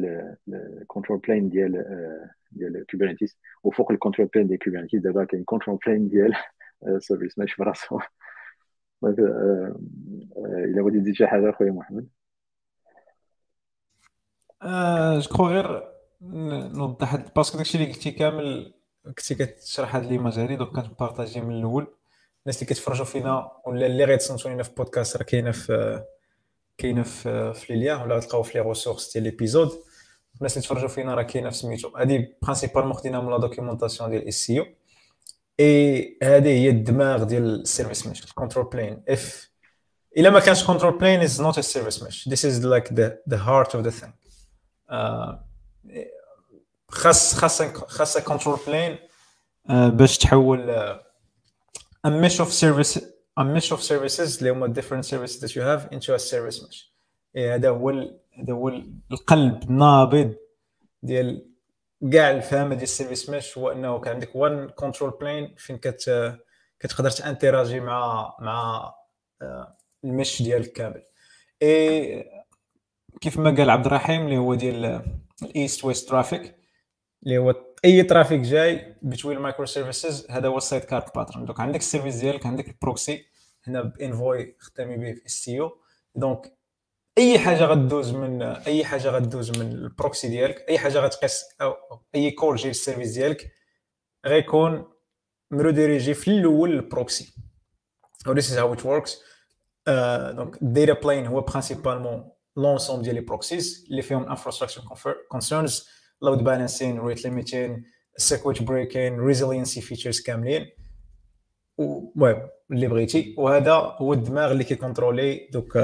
[0.83, 1.73] ال control plane ديال
[2.53, 6.35] ديال Kubernetes وفوق ال control plane ديال Kubernetes دابا كاين control plane ديال
[6.99, 8.01] service mesh براسو.
[9.05, 12.09] إلا بغيتي تزيد شي حاجة خويا محمد.
[15.21, 15.89] je crois غير
[16.21, 18.75] نوضح parce que داكشي اللي قلتي كامل
[19.05, 21.95] كنتي كتشرح هاد l'image هادي donc كن partager من الأول.
[22.47, 26.05] الناس اللي كيتفرجوا فينا ولا اللي غيتصنتوا لينا في بودكاست راه كاينة في
[26.79, 29.71] كاينة في في les liens ولا غتلقاو في les ressources ديال l'épisode
[30.37, 31.89] الناس اللي تفرجوا فينا راه كاينة في سميتو.
[31.89, 34.67] هادي principalement خدينا من la documentation ديال Istio.
[35.61, 39.51] اي هذه هي الدماغ ديال ال service mesh control plane if
[40.17, 43.75] إلا ما كانش control plane is not a service mesh this is like the heart
[43.75, 44.13] of the thing
[46.89, 48.99] خاص خاص خاص control plane
[49.69, 50.93] باش تحول
[52.07, 53.01] a mesh of service
[53.41, 56.91] a mesh of services اللي هما services that you have into a service mesh.
[57.37, 57.91] إيه هذا هو
[58.39, 58.69] هذا هو
[59.13, 60.35] القلب النابض
[61.03, 61.51] ديال
[62.13, 66.35] كاع الفهم ديال ال service mesh هو إنه كان عندك one control plane فين كت
[66.81, 68.95] كتقدر ت interagir مع مع
[70.05, 71.03] ال mesh ديالك كامل.
[71.63, 72.25] اي
[73.21, 75.03] كيف ما قال عبد الرحيم اللي هو ديال
[75.43, 76.57] ال east west traffic
[77.23, 81.81] اللي هو أي traffic جاي between ال microservices هذا هو ال sidecar pattern donc عندك
[81.81, 83.25] ال service ديالك عندك ال proxy
[83.65, 85.71] هنا ب Envoy خدامي به في Istio
[86.15, 86.57] donc
[87.19, 91.75] أي حاجة غدوز من أي حاجة غدوز من ال proxy ديالك أي حاجة غتقيس أو
[92.15, 93.53] أي call جاي لل service ديالك
[94.27, 94.85] غيكون
[95.51, 97.35] redirigé في الأول ال proxy
[98.27, 99.13] و this is how it works.
[100.37, 104.83] donc ال data plane هو principalement l'ensemble ديال les proxies اللي فيهم infrastructure
[105.29, 105.89] concerns
[106.23, 107.85] load balancing rate limiting
[108.17, 110.71] circuit breaking resiliency features كاملين
[111.81, 115.79] المهم اللي بغيتي وهذا هو الدماغ اللي كيكونترولي دوك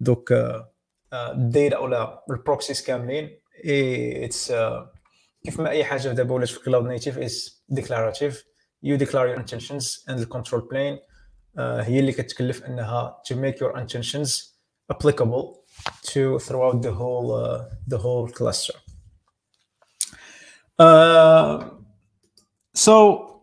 [0.00, 0.32] دوك
[1.12, 4.52] ال data ولا ال proxies كاملين it's
[5.44, 8.44] كيف ما اي حاجة دابا ولات في cloud native is declarative
[8.84, 10.98] your intentions and the control plane.
[11.56, 14.30] Uh, هي اللي كتكلف إنها to make your intentions
[14.92, 15.63] applicable.
[16.02, 18.74] To throughout the whole uh, the whole cluster.
[20.78, 21.64] Uh,
[22.74, 22.94] so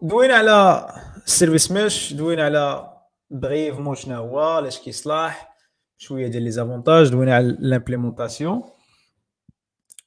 [0.02, 0.88] دوينا على
[1.28, 2.94] ال service mesh دوينا على
[3.30, 5.56] brièvement شنو هو علاش كيصلاح
[5.98, 8.64] شوية ديال les avantages دوينا على l'implémentation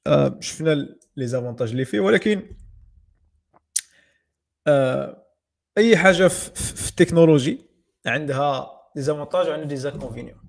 [0.09, 2.55] uh, شفنا les avantages اللي فيه ولكن
[4.69, 5.15] uh,
[5.77, 7.65] أي حاجة في, التكنولوجي
[8.05, 10.44] عندها des avantages وعندها des inconvénients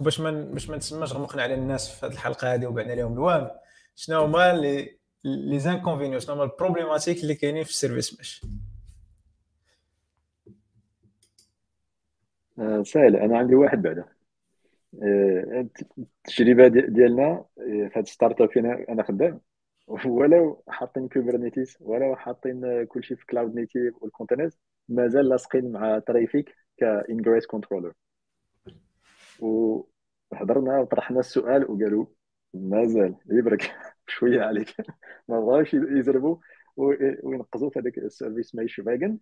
[0.00, 3.50] باش ما باش ما نسماش غمقنا على الناس في هذه الحلقة هذه وبعنا لهم الوهم
[3.96, 8.46] شنو هما les les inconvénients شنو هما ال problématiques اللي كاينين في ال service mesh
[12.58, 13.16] آه، سهل.
[13.16, 14.04] أنا عندي واحد بعدا.
[15.02, 18.50] آه، التجربة ديالنا آه، في هذا startup
[18.88, 19.40] أنا خدام.
[20.06, 24.58] ولو حاطين Kubernetes ولو حاطين كلشي في cloud native وال containers
[24.88, 27.92] مازال لاصقين مع Traefik ك ingress controller
[29.40, 32.06] وحضرنا وطرحنا السؤال وقالوا
[32.54, 33.72] مازال يبرك
[34.08, 34.74] شوية عليك.
[35.28, 36.36] ما بغاوش يزربوا
[36.76, 39.18] وينقزوا في هذاك ال service mesh fashion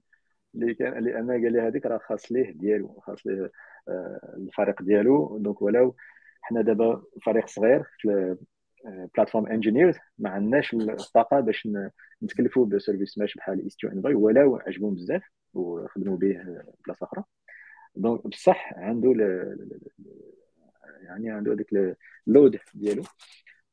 [0.55, 3.51] اللي كان لأن قال لي هذيك راه خاص ليه ديالو خاص ليه
[3.89, 5.39] آه، الفريق ديالو.
[5.39, 5.97] donc ولو
[6.43, 8.37] حنا دابا فريق صغير في
[9.17, 11.69] platform engineers ما عندناش الطاقة باش
[12.23, 15.23] نتكلفوا ب service mesh بحال Istio Envoy ولو عجبهم بزاف
[15.55, 16.37] وخدموا به
[16.87, 17.25] بلاصة أخرى.
[17.97, 19.13] donc بصح عنده
[21.03, 21.97] يعني عنده هذاك
[22.29, 23.03] ال load ديالو.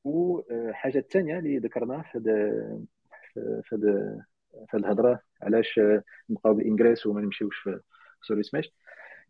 [0.04, 2.50] وحاجه الثانية اللي ذكرناها في هذا
[3.64, 4.26] في هذا
[4.70, 5.80] في الهضرة علاش
[6.30, 7.80] نبقاو بال ingress وما نمشيوش في
[8.28, 8.74] service mesh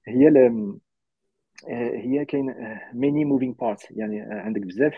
[0.08, 0.50] هي
[1.96, 2.56] هي كاين
[2.94, 4.94] many moving parts يعني عندك بزاف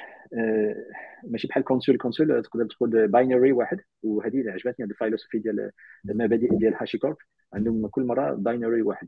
[1.23, 3.79] ماشي بحال Consul Consul تقدر تقول binary واحد.
[4.03, 5.71] وهذه اللي عجبتني هذه ال philosophie ديال
[6.10, 7.17] المبادئ ديال HashiCorp
[7.53, 9.08] عندهم كل مرة binary واحد.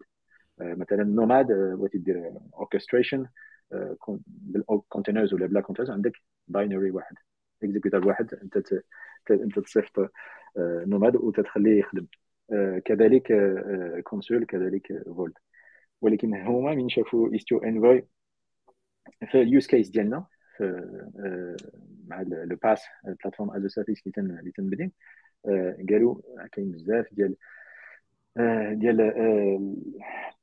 [0.60, 3.26] مثلا Nomad بغيتي دير orchestration
[4.28, 6.12] بال containers ولا بلا containers عندك
[6.48, 7.16] binary واحد
[7.64, 8.74] executor واحد انت
[9.32, 10.12] انت تصيفط
[10.88, 12.08] Nomad وتتخليه يخدم
[12.86, 13.34] كذلك
[14.04, 15.38] Consul كذلك Vault
[16.02, 18.08] ولكن هما من شافوا Istio Envoy
[19.32, 20.26] في ال use case ديالنا
[22.08, 24.92] مع le PaaS platform as service اللي تنبني
[25.90, 27.36] قالوا كاين بزاف ديال
[28.72, 28.98] ديال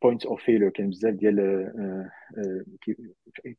[0.02, 2.10] points of failure كاين بزاف ديال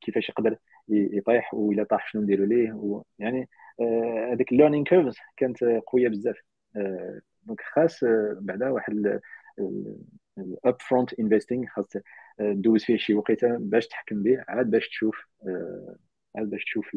[0.02, 0.58] كيفاش يقدر
[0.90, 3.50] يطيح وإلا طاح شنو نديرو ليه؟ يعني
[4.32, 6.38] هذيك ال learning curves كانت قوية بزاف.
[7.44, 8.04] donc خاص
[8.40, 9.20] بعدا واحد
[10.38, 11.98] ال upfront investing خاص
[12.40, 15.28] دوز فيه شي وقيتة باش تحكم به عاد باش تشوف
[16.36, 16.96] عاد باش تشوف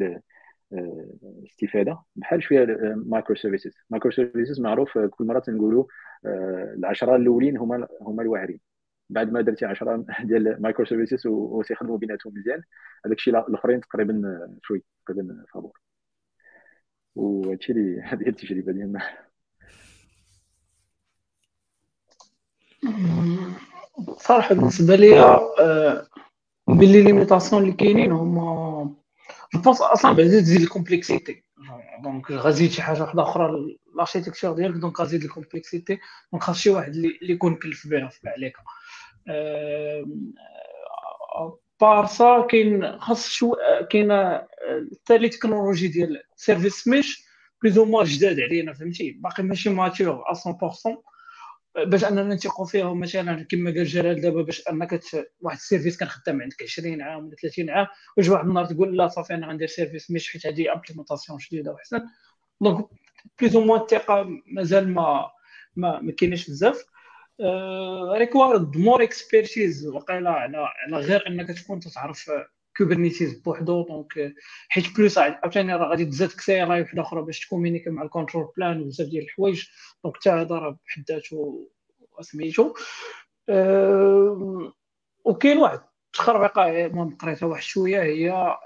[0.72, 2.66] الاستفاده بحال شوية
[3.06, 5.84] microservices microservices معروف كل مرة تنقولوا
[6.78, 8.60] العشرة الأولين هما هما الواعرين.
[9.10, 12.62] بعد ما درتي 10 ديال microservices وتيخدموا بيناتهم مزيان
[13.06, 15.78] هذاك الشيء الأخرين تقريبا free تقريبا فابور.
[17.14, 19.00] وهادشي اللي هذه التجربة ديالنا.
[24.18, 26.06] صراحة بالنسبة لي آه،
[26.68, 28.94] ب les limitations اللي كاينين هما
[29.54, 31.44] je pense أصلا بعدا تزيد ال complexité
[32.02, 35.98] donc غازيد شي حاجة واحدة أخرى l'architecture ديالك donc غازيد ال complexité
[36.32, 38.56] donc خاص شي واحد اللي يكون كلف بها عليك
[41.80, 43.54] parce que خاص شو
[43.90, 44.38] كاين
[45.04, 47.24] حتى تكنولوجي ديال service mesh
[47.62, 50.98] plus ou جداد علينا فهمتي باقي ماشي mature 100%
[51.84, 55.00] باش اننا نثقوا فيهم مثلا كما قال جلال دابا باش انك
[55.40, 58.96] واحد ال service كان خدام عندك 20 عام ولا 30 عام واش واحد النهار تقول
[58.96, 62.00] لا صافي أنا غندير service mesh حيت هذه implémentation جديدة وحسن
[62.60, 62.88] donc
[63.40, 65.30] plus ou moins الثقة مازال ما
[65.76, 66.84] ما, ما كاينش بزاف.
[68.18, 72.30] required more expertise وقيلا على على غير أنك تكون تعرف
[72.78, 73.82] Kubernetes بوحدو.
[73.82, 74.34] donc
[74.68, 78.80] حيت plus عاوتاني راه غادي تزاد كسيراي وحده أخرى باش تكومينيكي مع ال control plane
[78.80, 79.64] وبزاف ديال الحوايج.
[80.04, 81.68] donc حتى هذا راه بحد ذاته
[82.20, 82.74] سميتو
[85.24, 85.80] وكاين واحد
[86.12, 88.02] تخربيقة ما قريتها واحد شوية.
[88.02, 88.56] هي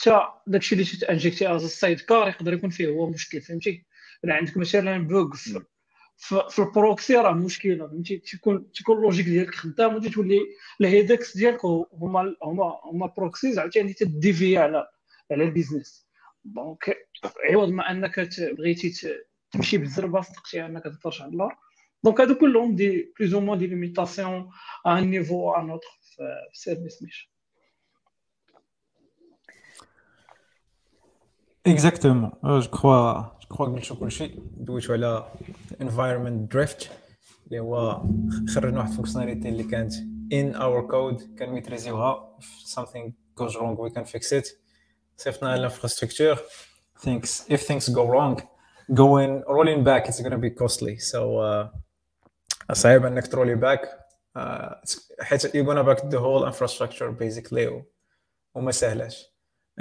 [0.00, 3.86] حتى داكشي اللي تانجكتي از ال sidecar يقدر يكون فيه هو مشكل فهمتي؟
[4.24, 5.60] الا عندك مثلا bug في,
[6.50, 10.40] في ال proxy راه مشكلة فهمتي؟ تيكون تيكون ال logique ديالك خدام وانت تولي
[10.80, 14.88] ال headaches ديالك هما هما هما proxies عاوتاني تديفي على
[15.30, 16.06] على ال business
[16.44, 16.96] donc
[17.50, 18.92] عوض ما انك بغيتي
[19.50, 21.52] تمشي بالزربه صدقتي انك تطرش على اللور
[22.04, 24.50] donc هادو كلهم des plus ou moins des limitations
[24.86, 27.28] un niveau un autre في ال service mesh
[31.67, 35.25] اكزاكتومون جو كخوا جو كخوا قلتو كلشي دويتو على
[35.81, 36.87] environment drift
[37.47, 38.03] اللي هو
[38.55, 39.93] خرجنا واحد الفونكسيوناليتي اللي كانت
[40.33, 44.47] in our code كنميتريزيوها if something goes wrong we can fix it
[45.17, 46.35] صيفطنا الانفراستركتور
[46.99, 48.41] things if things go wrong
[48.93, 51.67] going rolling back it's gonna be costly so uh,
[52.73, 53.81] صعيب انك ترولي باك
[54.37, 54.73] uh,
[55.21, 57.83] حيت you're gonna back the whole infrastructure basically
[58.55, 59.25] وما سهلاش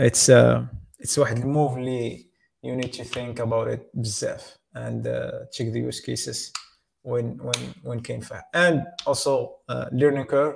[0.00, 0.60] it's uh,
[1.04, 2.30] it's واحد الموف اللي
[2.66, 6.52] you need to think about it بزاف and uh, check the use cases
[7.02, 10.54] when when when كاين فيها and also uh, learning curve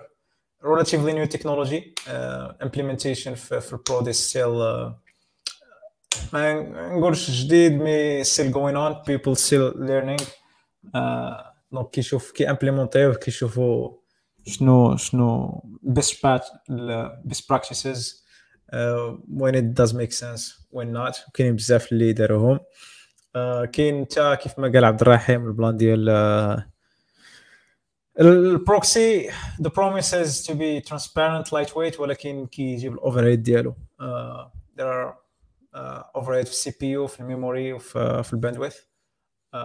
[0.63, 5.05] relatively new technology uh, implementation في, في البرود is still uh,
[6.33, 6.63] ما
[6.99, 10.25] نقولش جديد مي still going on people still learning
[11.73, 13.91] دونك uh, كيشوف كي امبليمونتيو كيشوفوا
[14.47, 16.15] شنو شنو best
[17.29, 18.25] best practices
[18.74, 24.36] Uh, when it does make sense when not كاينين بزاف اللي داروهم uh, كاين حتى
[24.36, 26.10] كيف ما قال عبد الرحيم ال plan ديال
[26.60, 26.62] uh,
[28.20, 33.76] ال proxy the promise is to be transparent lightweight ولكن كيجيب ال overhead ديالو.
[34.02, 34.06] Uh,
[34.78, 35.14] there are
[35.76, 38.76] uh, overhead في ال CPU في ال memory وفي في ال bandwidth
[39.56, 39.60] uh,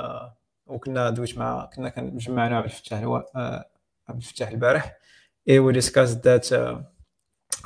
[0.67, 3.03] وكنا دويت مع كنا كنجمعنا عبد الفتاح
[4.09, 4.97] عبد الفتاح البارح.
[5.49, 6.94] اي we discussed that uh,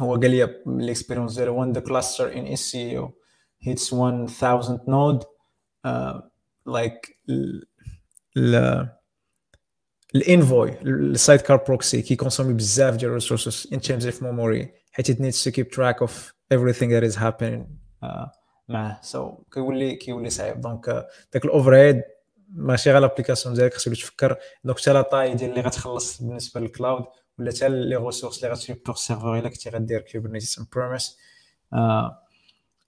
[0.01, 3.13] هو قال لي ال experience ديالو when the cluster Istio
[3.67, 4.43] hits 1000
[4.87, 5.25] node.
[5.87, 6.21] Uh,
[6.67, 7.19] like
[10.15, 14.67] ال Envoy ال sidecar proxy كي consommer بزاف ديال ال resources in terms of memory
[14.93, 16.13] حيت it needs to keep track of
[16.55, 17.65] everything that is happening.
[18.69, 22.03] معاه so كيولي كيولي صعيب donc داك ال overhead
[22.49, 26.61] ماشي غير ال application ديالك خصك تفكر donc حتى la taille ديال اللي غتخلص بالنسبة
[26.61, 27.05] لل cloud
[27.39, 31.19] ولا حتى les ressources اللي غتجيب pour serveur إلا كنتي غدير Kubernetes on-premise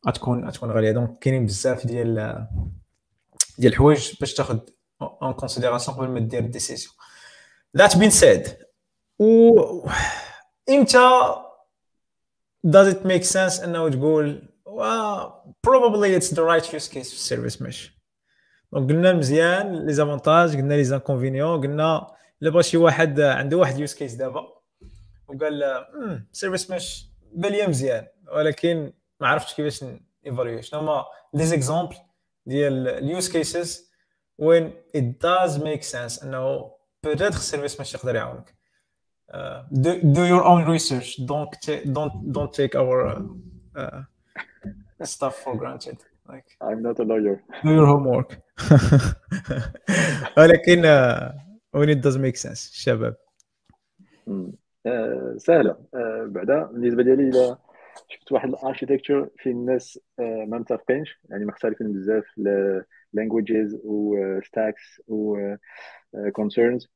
[0.09, 0.93] غتكون غتكون غالية.
[0.93, 2.47] donc كاينين بزاف ديال
[3.59, 4.59] ديال الحوايج باش تاخذ
[5.03, 6.95] en considération قبل ما دير ال décision
[7.77, 8.57] that being said
[9.19, 9.61] و
[10.71, 11.35] إمتى
[12.67, 15.31] does it make sense إنه تقول well,
[15.67, 17.91] probably it's the right use case في ال service
[18.73, 23.79] donc قلنا مزيان les avantages قلنا les inconvénients قلنا الا بغى شي واحد عنده واحد
[23.79, 24.49] use case دابا
[25.29, 25.87] وقال
[26.33, 29.85] service mesh بان لي مزيان ولكن ما عرفتش كيفاش
[30.27, 31.05] évaluer شنو هما
[31.35, 31.97] les exemples
[32.47, 33.91] ديال ال use cases
[34.39, 36.73] when it does make sense إنه
[37.05, 38.61] peut-être ال service mesh يقدر يعاونك.
[39.33, 41.25] uh, do, do your own research.
[41.25, 41.55] Don't
[41.93, 43.23] don't don't take our uh,
[43.77, 44.03] uh,
[45.05, 45.99] stuff for granted.
[46.29, 47.43] Like I'm not a lawyer.
[47.65, 48.39] do your homework.
[50.39, 50.83] ولكن
[51.75, 52.71] it does make sense.
[52.71, 53.17] الشباب
[54.87, 55.85] آه سهلة.
[55.95, 57.59] آه بعدا بالنسبة ديالي إلى
[58.09, 61.21] شفت واحد ال architecture في الناس آه ما متفقينش.
[61.31, 62.25] يعني مختلفين بزاف
[63.13, 65.39] languages و
[66.33, 66.89] stacks و concerns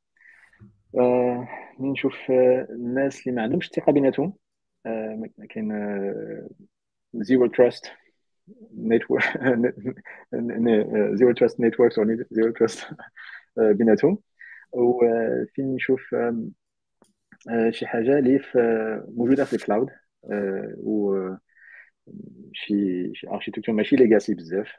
[0.98, 1.48] آه
[1.80, 2.14] نشوف
[2.70, 4.34] الناس اللي ما عندهمش الثقة بيناتهم.
[5.48, 5.68] كاين
[7.14, 7.86] zero trust
[8.78, 9.22] network
[11.12, 12.86] zero trust networks أو zero trust
[13.56, 14.18] بيناتهم.
[14.74, 16.14] وفين نشوف
[17.70, 18.58] شي حاجة اللي في
[19.08, 19.88] موجودة في ال cloud
[20.76, 21.16] و
[22.52, 24.72] شي شي architecture ماشي legacy بزاف.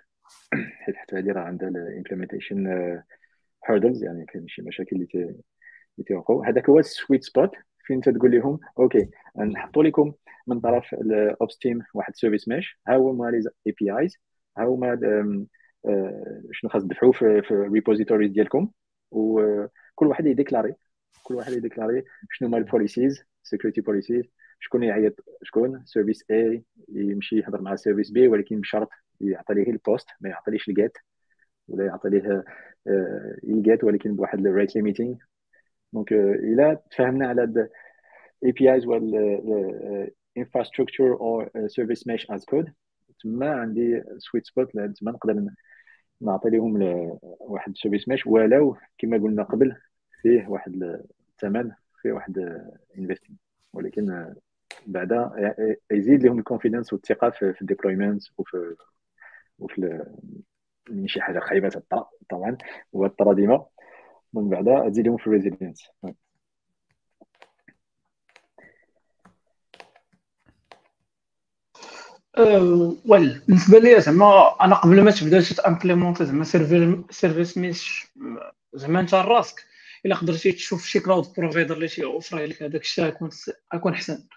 [0.85, 2.67] حيت حتى هذه راه عندها ال implementation
[3.65, 7.51] hurdles يعني كاين شي مشاكل اللي اللي تيوقعوا هذاك هو ال sweet spot
[7.85, 10.13] فين تقول لهم okay نحطوا لكم
[10.47, 14.17] من طرف ال ops team واحد service mesh ها هما les APIs
[14.57, 14.99] ها هما
[16.51, 18.69] شنو خاص تدفعوا في, في ال repository ديالكم.
[19.95, 20.75] وكل واحد ي déclarer.
[21.23, 24.25] كل واحد ي déclarer شنو هما ال policies security policies
[24.59, 28.89] شكون يعيط شكون service A يمشي يهضر مع service B ولكن بشرط
[29.21, 30.97] يعطي ليه ال POST ما يعطيليش ال GET
[31.67, 32.43] ولا يعطي ليه
[33.43, 35.15] ال GET ولكن بواحد ال rate limiting
[35.93, 37.69] donc إلا تفاهمنا على
[38.45, 42.71] APIs و ال infrastructure or service mesh as code.
[43.23, 45.45] تما عندي sweet spot تما نقدر
[46.21, 46.81] نعطي لهم
[47.39, 49.75] واحد service mesh ولو كما قلنا قبل
[50.25, 51.71] فيه واحد الثمن
[52.01, 52.37] فيه واحد
[52.97, 53.37] investment
[53.73, 54.35] ولكن
[54.87, 55.31] بعدا
[55.91, 58.75] يزيد لهم ال confidence والثقة في ال deployment وفي
[59.59, 60.05] وفي
[60.89, 62.57] من شي حاجة خايبة تطرا طبعا.
[62.93, 63.65] والطرا ديما.
[64.33, 65.87] من بعدا تزيد لهم في ال resilience
[73.05, 76.43] well بالنسبة لي زعما أنا قبل ما تبدأ ت implémenter زعما
[77.09, 78.07] service mesh
[78.73, 79.74] زعما أنت راسك.
[80.05, 83.29] إلا قدرتي تشوف شي cloud provider اللي تيوفر لك هذاك الشيء يكون
[83.73, 84.27] يكون أحسن.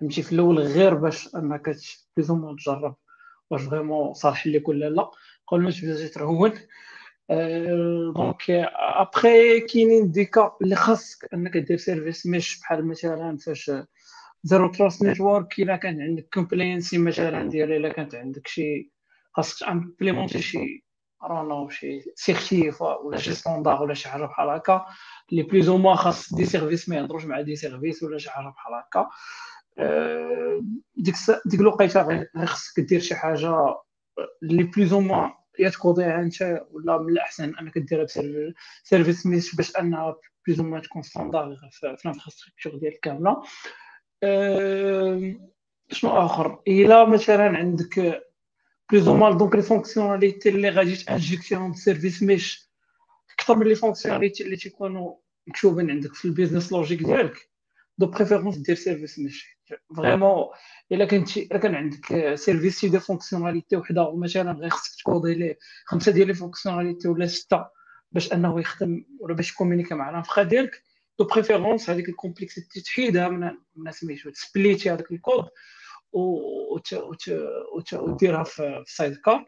[0.00, 1.76] فهمتي؟ في الأول غير باش أنك
[2.16, 2.96] plus ou moins تجرب.
[3.50, 5.10] واش vraiment صالح لك ولا لا؟
[5.46, 6.52] قبل ما تبدا ترهون
[8.14, 13.70] donc après كاينين des cas اللي خاصك أنك دير service mesh بحال مثلا فاش
[14.42, 18.92] zero trust network إلا كان عندك compliance مثلا ديال إلا كانت عندك شي
[19.32, 20.84] خاصك implémenter شي
[21.22, 24.86] رانا شي certif ولا شي standard ولا شي حاجة بحال هكا
[25.32, 28.48] لي plus ou moins خاص des services ما يهضروش مع des services ولا شي حاجة
[28.48, 29.08] بحال هكا
[30.96, 31.14] ديك
[31.46, 33.74] ديك الوقيته غير خاصك دير شي حاجة
[34.42, 38.04] لي plus ou moins يا ت coder ها انت ولا من الاحسن انك ديرها
[38.84, 40.16] ب service mesh باش انها
[40.46, 43.42] plus ou moins تكون standard في ال infrastructure ديالك كامله
[45.90, 48.22] شنو اخر الا مثلا عندك
[48.92, 52.70] plus ou moins donc les fonctionnalités اللي غادي ت injecter هم ب service mesh
[53.34, 55.14] أكثر من les fonctionnalités اللي تيكونوا
[55.46, 57.50] مكتوبين عندك في ال business logic ديالك
[57.98, 59.58] de préférence دير service mesh
[59.96, 60.46] vraiment
[60.92, 65.58] الا كنت الا كان عندك service تيدير fonctionnalité وحده مثلا غير خصك ت coder ليه
[65.84, 67.64] خمسه ديال les fonctionnalités ولا سته
[68.12, 70.82] باش انه يخدم ولا باش يـ communiquer مع ال infra ديالك
[71.18, 75.48] de préférence هذيك ال complexité تحيدها من من سميتو تسبليتي هذاك الكود
[77.92, 79.46] وديرها في side car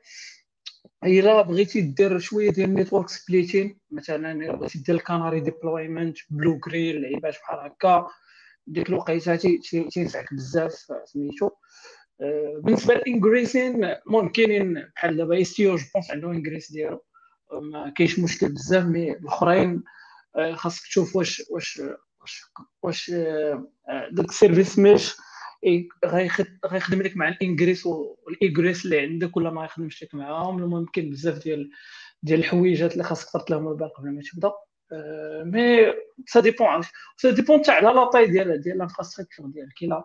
[1.05, 6.59] إلا بغيتي دير شوية ديال ال network splitting مثلا بغيتي دير ال canary deployment blue
[6.59, 8.07] green لعيبات بحال هكا.
[8.67, 9.37] ديك الوقيتة
[9.91, 10.73] تينفعك بزاف
[11.05, 11.51] سميتو.
[12.59, 17.05] بالنسبة لل ingress المهم كاينين بحال دابا Istio je pense عنده ingress ديالو.
[17.53, 19.83] ما كاينش مشكل بزاف mais الأخرين
[20.55, 21.83] خاصك تشوف واش واش
[22.21, 22.45] واش
[22.83, 23.11] واش
[24.13, 25.17] داك ال service mesh
[26.67, 30.59] غيخدم لك مع ال ingress وال egress اللي عندك ولا ما يخدمش لك معاهم.
[30.59, 31.71] المهم كاين بزاف ديال
[32.23, 34.53] ديال الحويجات اللي خاصك ترد لهم البال قبل ما تبدأ.
[35.45, 35.93] mais
[36.27, 36.83] ça dépend
[37.17, 39.83] ça dépend حتى على la taille ديال ديال ال infrastructure ديالك.
[39.83, 40.05] الا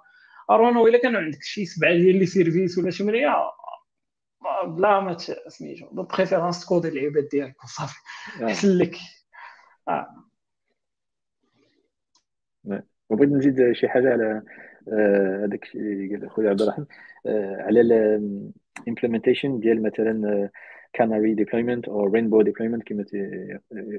[0.50, 3.36] أرونا الا كانوا عندك شي سبعة ديال les services ولا شي مريا
[4.66, 8.00] بلا ما سميتو de préférence تـ coder العباد ديالك وصافي.
[8.44, 8.96] احسن لك.
[9.88, 10.26] آه.
[13.10, 14.44] وبغيت نزيد شي حاجة على
[15.44, 16.86] هذاك اللي قال خويا عبد الرحمن
[17.66, 20.50] على ال implementation ديال مثلا
[20.94, 23.06] canary deployment أو rainbow deployment كما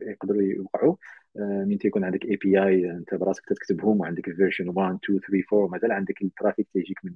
[0.03, 0.95] يقدروا يوقعوا.
[1.37, 6.23] من تيكون عندك API أنت براسك تكتبهم وعندك version 1 2 3 4 ومازال عندك
[6.23, 7.13] ال traffic تيجيك من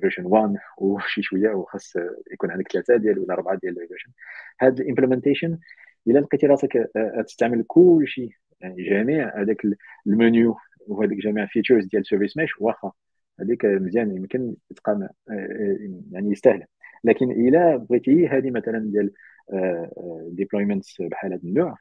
[0.00, 1.96] version 1 وشي شوية وخاص
[2.32, 4.12] يكون عندك ثلاثة ديال ولا أربعة ديال ال version
[4.60, 5.58] هاد ال implementation
[6.06, 6.90] إلا لقيتي راسك
[7.26, 9.62] تستعمل كل شيء يعني جميع هذاك
[10.06, 10.56] المنيو
[10.86, 12.92] وهذيك جميع features ديال service mesh واخا.
[13.40, 15.08] هذيك مزيان يمكن تقام
[16.12, 16.64] يعني يستاهل.
[17.04, 19.12] لكن إلا بغيتي هذه مثلا ديال
[20.28, 21.76] deployments بحال هذا النوع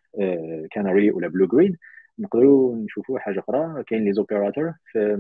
[0.72, 1.78] كاناري ولا blue green
[2.20, 3.84] نقدروا نشوفوا حاجة أخرى.
[3.84, 5.18] كاين les opérateurs في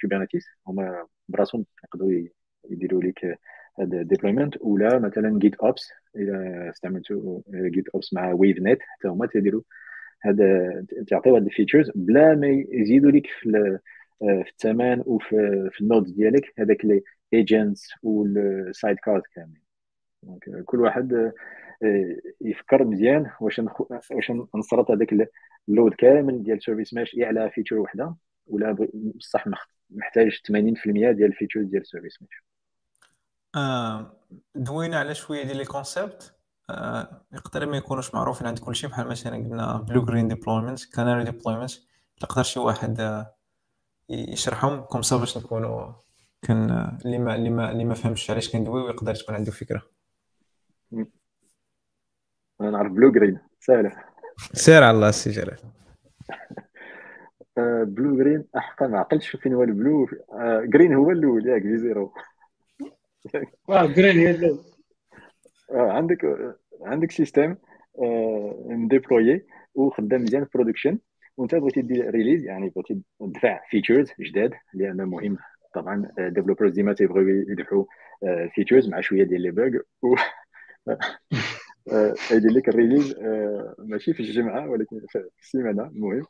[0.00, 2.12] Kubernetes هما براسهم يقدروا
[2.70, 3.38] يديروا لك
[3.78, 9.62] هذا deployment ولا مثلا GitOps إذا استعملتوا GitOps مع Weave Net حتى هما تيديروا
[10.22, 13.78] هذا تعطيو هاد ال features بلا ما يزيدوا لك في
[14.18, 19.64] في الثمن وفي في ال nodes ديالك هذاك les agents وال side car كاملين.
[20.22, 21.32] donc كل واحد
[22.40, 23.60] يفكر مزيان واش
[24.10, 25.14] واش نصرط هذاك
[25.68, 28.14] ال load كامل ديال service mesh على feature وحدة
[28.46, 29.44] ولا بصح
[29.90, 32.42] محتاج 80% ديال ال features ديال service mesh
[33.56, 34.16] آه
[34.54, 36.22] دوينا على شوية ديال les
[36.70, 41.70] آه يقدر ما يكونوش معروفين عند كلشي بحال مثلا قلنا blue green deployment canary deployment
[42.22, 43.33] يقدر شي واحد آه
[44.08, 45.92] يشرحهم comme ça باش نكونوا
[46.42, 46.70] كان
[47.04, 49.82] اللي ما اللي ما اللي ما فهمش علاش كندوي ويقدر تكون عنده فكرة.
[52.60, 54.04] أنا نعرف blue green سهلة.
[54.52, 55.58] سير على الله السي جلال.
[57.86, 60.08] blue green احقا ما عقلتش فين هو ال blue.
[60.64, 62.14] green هو الأول ياك في zero.
[63.68, 64.64] آه green هي الأول.
[65.70, 66.18] عندك
[66.82, 67.56] عندك système
[68.66, 70.98] مـ déployé وخدام مزيان في production
[71.36, 75.38] وانت بغيتي دير release يعني بغيتي تدفع features جداد لأن مهم
[75.74, 77.84] طبعا developers ديما تيبغيو يدفعوا
[78.54, 80.16] features مع شوية ديال les bugs و
[82.34, 83.14] يدير لك ال release
[83.78, 86.24] ماشي في الجمعة ولكن في السيمانة المهم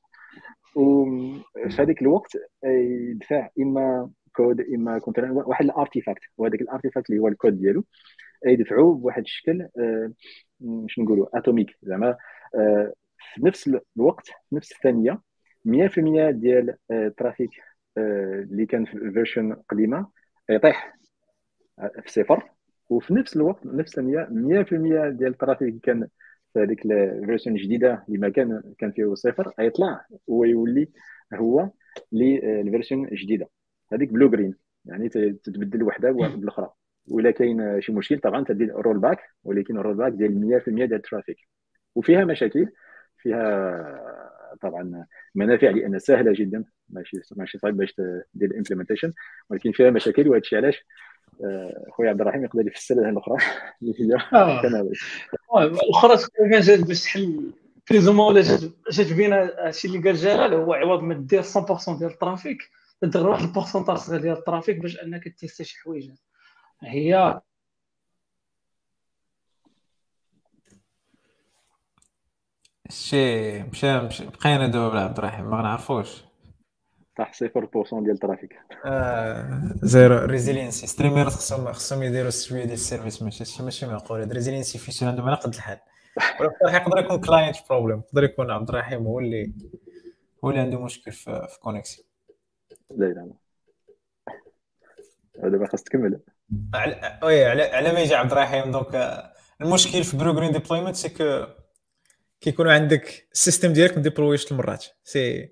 [0.77, 1.05] و
[1.69, 2.33] في هذاك الوقت
[2.65, 7.85] يدفع إما كود إما كنت واحد ال artifact وهذاك ال artifact اللي هو الكود ديالو
[8.47, 9.69] يدفعوه بواحد الشكل
[10.87, 12.17] شنو نقولوا atomic زعما
[13.35, 15.20] في نفس الوقت في نفس الثانية
[15.64, 17.51] 100% ديال ال traffic
[17.99, 20.09] اللي كان في ال version القديمه
[20.51, 20.97] يطيح
[22.03, 22.51] في صفر.
[22.91, 26.09] وفي نفس الوقت نفس الثانية 100% ديال ال traffic كان
[26.55, 30.89] في هذيك ال version الجديدة اللي ما كان كان فيه صفر يطلع ويولي
[31.35, 31.70] هو
[32.12, 33.49] لل version الجديدة.
[33.93, 34.55] هذيك blue green
[34.85, 36.70] يعني تتبدل وحده بالأخرى.
[37.11, 41.37] ولا كاين شي مشكل طبعا تدير rollback ولكن ال rollback ديال 100% ديال ال traffic
[41.95, 42.68] وفيها مشاكل
[43.25, 47.95] فيها طبعا منافع لأن سهلة جدا ماشي ماشي صعيب باش
[48.35, 49.12] دير ال implementation
[49.51, 50.85] ولكن فيها مشاكل وهذا الشيء علاش؟
[51.45, 53.37] آه، خويا عبد الرحيم يقدر يفسر لها الأخرى.
[53.83, 54.61] اللي هي آه.
[55.64, 57.53] الأخرى تقريبا جات باش تحل
[57.91, 58.43] plus ou moins ولا
[58.91, 62.59] جات بينا هادشي اللي قال جلال هو عوض ما دير 100% ديال ال traffic
[63.01, 66.11] تدير واحد ال pourcentage صغير ديال ال traffic باش أنك تـ tester شي حوايج
[66.83, 67.41] هي
[72.91, 76.24] شي مشى مشى بقينا دابا عبد الرحيم ما غنعرفوش.
[77.16, 77.45] طاح 0%
[78.03, 78.59] ديال الترافيك.
[78.85, 80.87] آه زيرو ريزيلينسي.
[80.87, 85.26] ستريمير خصهم خصهم يديروا السويه ديال السيرفيس ماشي هادشي ماشي معقول هاد ريزيلينسي فيشن عندهم
[85.26, 85.78] على قد الحال.
[86.41, 89.53] ولكن يقدر يكون كلاينت بروبليم يقدر يكون عبد الرحيم هو اللي
[90.45, 92.07] هو اللي عنده مشكل في, في كونيكسيون
[92.91, 93.32] لا لا
[95.49, 96.20] دابا خاص تكمل.
[96.74, 99.22] على وي على على ما يجي عبد الرحيم دونك
[99.61, 101.47] المشكل في blue green deployment c'est que
[102.45, 105.49] كيكونوا عندك ال système ديالك مـ déployé جوج المرات c'est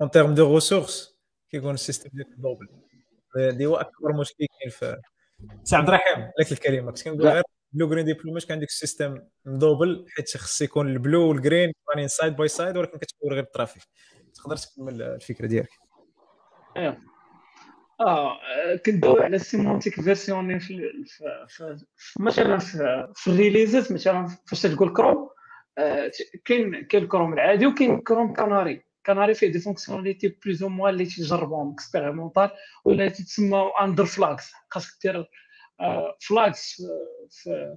[0.00, 1.18] en termes de ressources
[1.50, 2.68] كيكون ال système ديالك double
[3.36, 5.00] هذه هو أكبر مشكل كاين في
[5.64, 6.90] سي عبد الرحيم لك الكلمة.
[6.90, 10.96] كنت كنقول غير blue green deployment كان عندك ال système مدوبل حيت خص يكون ال
[10.96, 13.82] blue وال green running side by side ولكن كتكون غير ال traffic.
[14.34, 15.70] تقدر تكمل الفكرة ديالك.
[16.76, 16.94] ايوا
[18.00, 18.38] آه
[18.86, 20.92] كندوي على ال sémantique version في,
[22.20, 22.58] مثلا
[23.14, 25.37] في, ال releases مثلا فاش تقول كروم
[26.44, 28.82] كاين كاين الكروم العادي وكاين كروم Canary.
[29.04, 32.50] Canary فيه des fonctionnalités plus ou moins اللي تيجربهم expérimental
[32.84, 35.30] ولا تسمى under flags خاصك دير
[36.20, 36.82] flags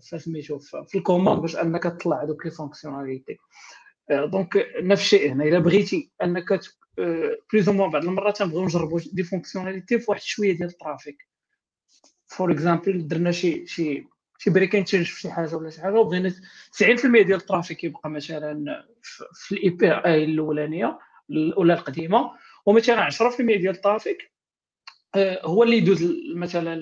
[0.02, 3.38] في سميتو في ال commande باش أنك تطلع هذوك les fonctionnalités.
[4.12, 5.44] Donc نفس الشيء هنا.
[5.44, 6.60] إلا بغيتي أنك
[7.54, 11.28] Plus ou moins بعض المرات تنبغيو نجربوا des fonctionnalités في واحد شوية ديال ال trafic.
[12.28, 14.08] For example درنا شي شي
[14.44, 16.34] شي breaking change في شي حاجة ولا شي حاجة وبغينا 90%
[17.06, 18.86] ديال ال trafic يبقى مثلا
[19.34, 21.00] في ال API الأولانية
[21.58, 22.32] ولا القديمة.
[22.66, 24.32] ومثلا 10% ديال ال trafic
[25.44, 26.74] هو اللي يدوز مثلا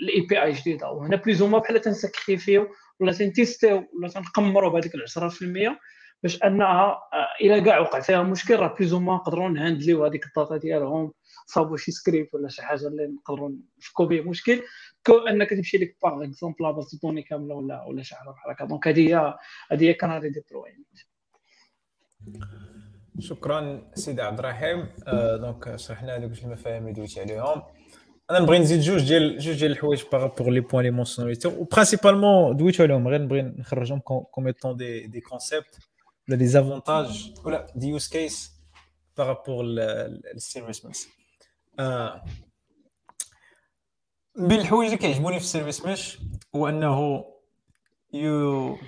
[0.00, 0.90] ال API جديدة.
[0.90, 2.68] وهنا plus ou moins بحال تنسكريفيو
[3.00, 5.78] ولا تنتيستيو ولا تنقمروا بهذيك 10%
[6.22, 10.26] باش انها آه، إلى كاع وقع فيها مشكل راه plus ou moins نقدروا نهاندليو هذيك
[10.26, 11.12] ال data ديالهم
[11.46, 14.62] صابوا شي سكريبت ولا شي حاجة اللي نقدروا نفكوا به مشكل.
[15.06, 18.64] que أنك تمشي لك par exemple base données كاملة ولا ولا شي حاجة بحال هكا.
[18.64, 19.34] donc هذه هي
[19.72, 20.98] هذه هي canary deployment
[23.18, 24.88] شكرا سيدي عبد الرحيم.
[25.06, 27.62] آه donc شرحنا هذوك المفاهيم اللي دويتي عليهم.
[28.30, 32.56] أنا نبغي نزيد جوج ديال جوج ديال الحوايج بارابور لي بوين لي مونسيونيتي و principalement
[32.56, 35.78] دويتو عليهم غير نبغي نخرجهم comme étant des des concepts
[36.28, 38.52] ولا les avantages ولا des use cases
[39.16, 41.06] par rapport لل service mesh
[44.36, 46.18] من الحوايج اللي كيعجبوني في ال service mesh
[46.56, 47.24] هو انه
[48.12, 48.78] you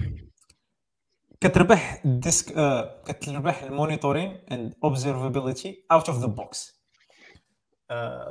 [1.40, 6.80] كتربح الديسك آه كتربح ال monitoring and observability out of the box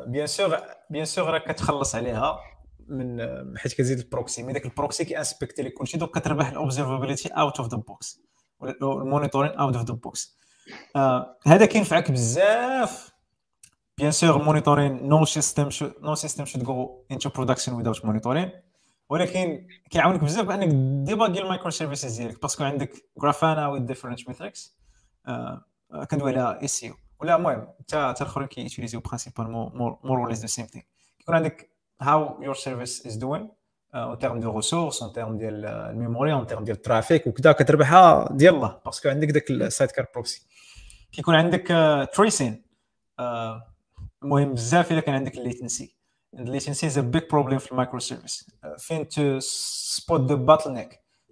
[0.07, 0.57] bien sûr
[0.89, 2.39] bien sûr راك كتخلص عليها
[2.87, 3.17] من
[3.57, 4.43] حيت كتزيد ال proxy.
[4.43, 8.21] Mais داك ال proxy كيانسبكتي لك كلشي donc كتربح ال observability out of the box
[8.63, 10.37] ال monitoring out of the box.
[11.47, 13.15] هذا كينفعك بزاف.
[13.97, 15.69] Bien sûr monitoring no system
[16.01, 18.51] no system should go into production without monitoring
[19.09, 20.67] ولكن كيعاونك بزاف بأنك
[21.07, 22.91] ديباغي ال microservices ديالك parce que عندك
[23.21, 24.77] جرافانا with different metrics
[26.09, 30.47] كندوي على إي سي ولا المهم حتى حتى الأخرين كيوتيليزيو principalement more or less the
[30.47, 30.83] same thing
[31.19, 31.69] كيكون عندك
[32.01, 33.49] how your service is doing
[33.95, 37.51] en termes de ressources en termes ديال ال memory en termes ديال ال trafic وكذا
[37.51, 40.41] كتربحها ديال الله parce que عندك داك ال sidecar proxy
[41.11, 41.67] كيكون عندك
[42.13, 42.65] tracing
[44.23, 45.95] المهم بزاف الا كان عندك ال latency
[46.33, 50.87] ال latency is a big problem في ال microservice فين to spot the bottle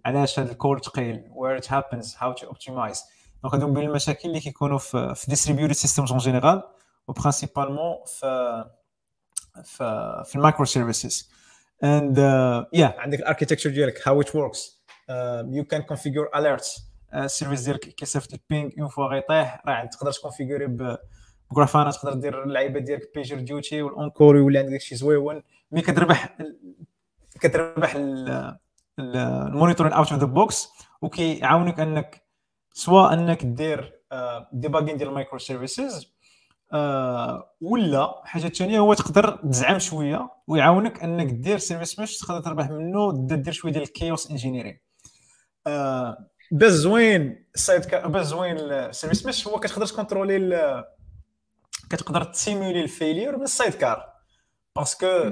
[0.05, 3.03] علاش هذا ال call ثقيل where it happens how to optimize
[3.43, 6.63] donc هادو بين المشاكل اللي كيكونوا في في distributed systems en général
[7.07, 8.65] و principalement في
[9.63, 11.31] في في ال microservices
[11.83, 12.99] and uh, yeah.
[12.99, 14.59] عندك ال architecture ديالك how it works.
[15.09, 16.81] Uh, you can configure alerts.
[17.13, 19.61] ال service ديالك كيصيفط ال ping une fois غيطيح.
[19.67, 20.97] راه تقدر تكونفيغوري
[21.51, 25.43] بغرافانا تقدر دير اللعيبة ديالك بيجر ديوتي وال on-call يولي عندك شي زوين.
[25.71, 26.37] Mais كتربح
[27.39, 27.95] كتربح
[28.99, 30.69] ال monitoring out of the box
[31.01, 32.23] وكيعاونك أنك
[32.73, 33.99] سواء أنك دير
[34.51, 36.12] debugging ديال ال microservices
[37.61, 43.27] ولا حاجة ثانية هو تقدر تزعم شوية ويعاونك أنك دير service mesh تقدر تربح منه
[43.27, 44.79] دير شوية ديال ال chaos engineering.
[46.51, 50.83] باش زوين ال side باش زوين ال service mesh هو كتقدر تكونترولي
[51.89, 54.13] كتقدر تسيمولي ال failure من ال sidecar.
[54.75, 55.31] Parce que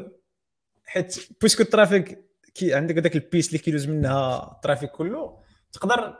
[0.85, 5.39] حيت puisque ال trafic كي عندك هذاك ال piece اللي كيدوز منها ال trafic كله
[5.73, 6.17] تقدر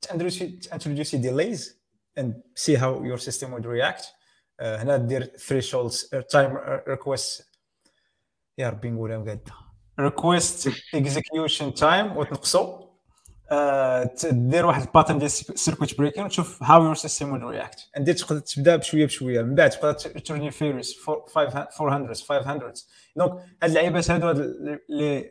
[0.00, 1.78] تانتروديوسي delays
[2.66, 4.02] see how your system would react.
[4.02, 4.17] uh,
[4.60, 6.52] هنا دير thresholds uh, time
[6.96, 7.42] request
[8.58, 9.52] يا ربي نقولها مقادة.
[10.00, 12.88] Request execution time وتنقصو.
[14.32, 18.40] دير واحد ال pattern ديال circuit breaking وتشوف how your system will react عندي تقدر
[18.40, 19.42] تبدأ بشوية بشوية.
[19.42, 22.74] من بعد تقدر ترني فيريس 400 500
[23.16, 23.32] donc
[23.62, 24.30] هاد اللعيبات هادو
[24.88, 25.30] لي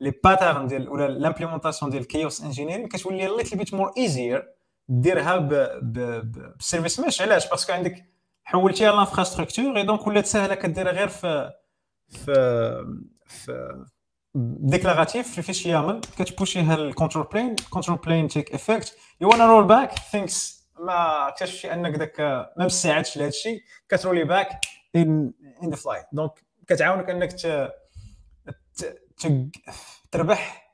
[0.00, 4.48] لي pattern ديال ولا l'implémentation ديال ال chaos engineering كتولي little bit more easier
[4.88, 5.36] ديرها
[5.82, 8.15] بالسيرفيس مش علاش؟ باسكو عندك
[8.46, 11.52] حولتيها لانفراستركتور اي دونك ولات ساهله كديرها غير في
[12.08, 12.84] في
[13.26, 13.84] في
[14.60, 19.92] ديكلاراتيف في فيش يامل كتبوشيها الكونترول بلين الكونترول بلين تيك افكت يو وأنا رول باك
[20.12, 22.20] ثينكس ما اكتشفتش أنك داك
[22.56, 23.62] ما مساعدش لهذا الشيء.
[23.88, 24.60] كترولي باك
[24.96, 25.32] ان
[25.62, 26.32] ان ذا فلاي دونك
[26.66, 27.34] كتعاونك أنك
[30.12, 30.72] تربح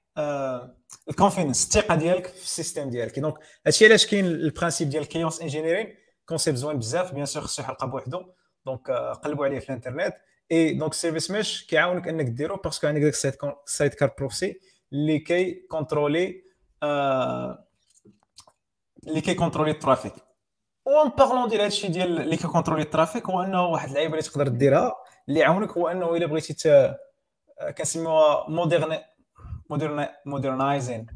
[1.08, 3.18] ال confidence الثقة ديالك في ال system ديالك.
[3.18, 3.34] donc
[3.66, 7.86] هادشي علاش كاين ال principe ديال chaos engineering concept زوين بزاف bien sûr خصو حلقه
[7.86, 8.22] بوحدو
[8.66, 10.14] donc قلبوا عليه في الانترنت
[10.52, 13.14] et donc service mesh كيعاونك انك ديرو parce que عندك داك
[13.66, 14.60] ال sidecar proxy
[14.92, 16.44] اللي كي كونترولي
[19.06, 20.14] اللي كي كونترولي ال trafic
[20.86, 24.12] و en parlant ديال هادشي ديال اللي كي كونترولي ال trafic هو انه واحد اللعيبه
[24.12, 24.94] اللي تقدر ديرها
[25.28, 26.94] اللي يعاونك هو انه الا بغيتي
[27.78, 28.98] كنسميوها modern
[29.70, 31.06] modern modernizing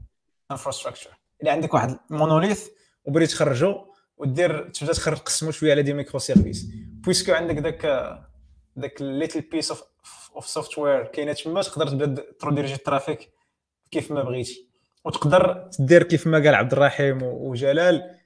[0.50, 2.68] infrastructure اللي عندك واحد monolith
[3.04, 3.86] وبغيتي تخرجو
[4.16, 7.86] ودير تبدا تخرج تقسمو شوية على des microservices puisque عندك داك
[8.76, 9.82] داك little piece of
[10.36, 13.30] of software كاينة تما تقدر تبدأ تروديرجي ال trafic
[13.90, 14.68] كيف ما بغيتي.
[15.04, 18.16] وتقدر دير كيف ما قال عبد الرحيم وجلال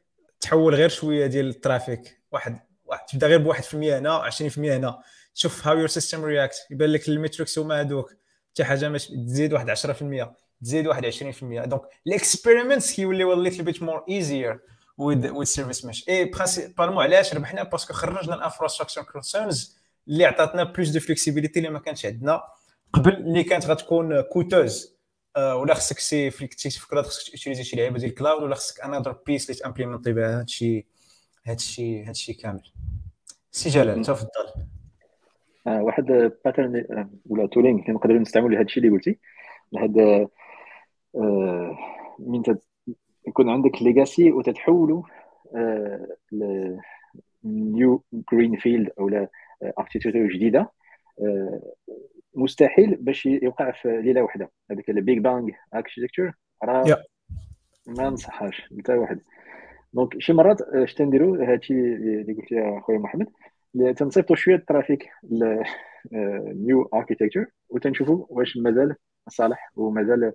[0.40, 2.20] تحول غير شوية ديال ال trafic.
[2.32, 5.02] واحد واحد تبدأ غير ب 1% هنا 20% هنا.
[5.34, 8.10] شوف how your system react يبان لك ال metrics هما هذوك
[8.50, 10.26] حتى حاجة مش تزيد واحد 10%
[10.62, 14.60] تزيد واحد 20% donc ال experiments كيوليو little bit more easier
[15.00, 16.08] with with service mesh.
[16.08, 21.58] et principalement علاش ربحنا parce que خرجنا ال infrastructure concerns اللي عطاتنا plus de flexibilité
[21.58, 22.42] اللي ما كانتش عندنا.
[22.92, 24.96] قبل اللي كانت غتكون coûteuse
[25.36, 29.16] آه، ولا خصك سي تفكر خصك تيليزي شي لعيبة ديال ال cloud ولا خصك another
[29.26, 30.40] piece اللي ت implémenter بها.
[30.40, 30.86] هادشي
[31.46, 32.62] هادشي هادشي كامل.
[33.52, 34.28] سي جلال تفضل.
[35.66, 36.04] آه واحد
[36.44, 39.18] pattern آه، ولا tooling كنقدروا نستعملوا لهذا الشيء اللي قلتي.
[39.72, 40.28] لهذا
[42.18, 42.42] من
[43.28, 45.02] يكون عندك legacy وتتحولوا
[45.56, 46.06] آه
[47.44, 49.26] new green field أو
[49.78, 50.70] architecture جديدة.
[51.20, 51.60] آه،
[52.34, 54.50] مستحيل باش يوقع في ليلة واحدة.
[54.70, 56.32] هذاك ال big bang architecture
[56.64, 56.84] راه
[57.86, 59.20] ما نصحاش حتى واحد
[59.92, 63.26] donc شي مرات اش تنديرو هادشي اللي قلت يا خويا محمد
[63.96, 65.10] تنصيفطوا شوية ال trafic
[66.54, 68.96] new architecture وتنشوفوا واش مازال
[69.28, 70.32] صالح ومازال آه،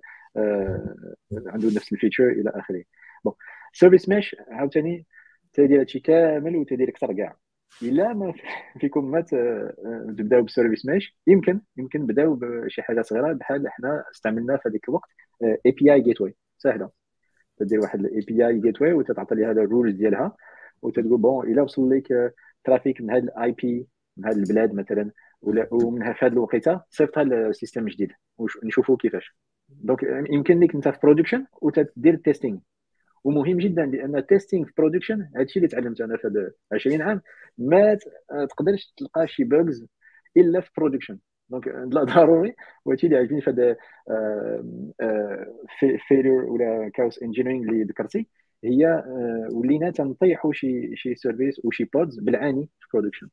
[1.32, 2.84] عنده نفس ال feature إلى آخره.
[3.24, 3.34] bon
[3.72, 5.06] service mesh عاوتاني
[5.52, 7.36] تدير هادشي كامل وتدير أكثر كاع.
[7.82, 8.34] إلا ما
[8.80, 9.20] فيكم ما
[10.18, 14.88] تبداو بال service mesh يمكن يمكن نبداو بشي حاجة صغيرة بحال إحنا استعملنا في هذيك
[14.88, 15.08] الوقت
[15.66, 16.90] API gateway سهله
[17.58, 20.36] تدير واحد ال API gateway وتتعطي لها ال rules ديالها
[20.82, 22.34] وتقول bon إلا وصل لك
[22.64, 25.10] trafic من هذا ال IP من هذا البلاد مثلا
[25.42, 28.12] ولا ومن في هذه الوقيتة صيفطها لل system جديد.
[28.38, 29.36] ونشوفوا كيفاش.
[29.68, 32.58] donc يمكن لك أنت في production وتدير ال testing
[33.24, 37.22] ومهم جدا لأن ال testing في production هادشي اللي تعلمت أنا في هذا 20 عام
[37.58, 37.98] ما
[38.50, 39.86] تقدرش تلقى شي bugs
[40.36, 41.18] إلا في production
[41.48, 42.54] donc لا ضروري.
[42.84, 43.76] وهادشي اللي عجبني في هذا
[46.08, 48.26] failure ولا chaos engineering اللي ذكرتي
[48.64, 53.28] هي آه، ولينا تنطيحوا شي شي service وشي pods بالعاني في production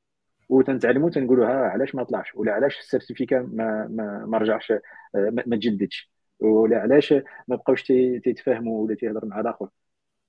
[0.49, 3.87] وتنتعلموا تنقولوا ها علاش ما طلعش ولا علاش ال certificat ما
[4.27, 4.81] ما, رجعش آه،
[5.15, 6.12] ما تجددش.
[6.43, 7.13] ولا علاش
[7.47, 9.69] ما بقاوش تيتفاهموا ولا تيهضر مع الآخر.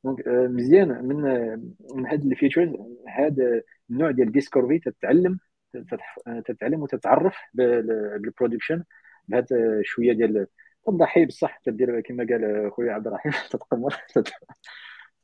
[0.05, 1.17] donc آه، مزيان من
[1.97, 2.69] من هاد ال features
[3.09, 5.39] هذا النوع ديال discovery تتعلم
[6.47, 8.85] تتعلم وتتعرف بال production
[9.29, 10.47] بهذا شوية ديال
[10.87, 13.97] تضحي بصح تدير كما قال خويا عبد الرحيم تتقمر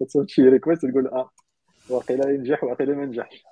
[0.01, 1.30] كتصيفط شي request تقول آه
[1.91, 3.45] واقيلا ينجح واقيلا ما ينجحش.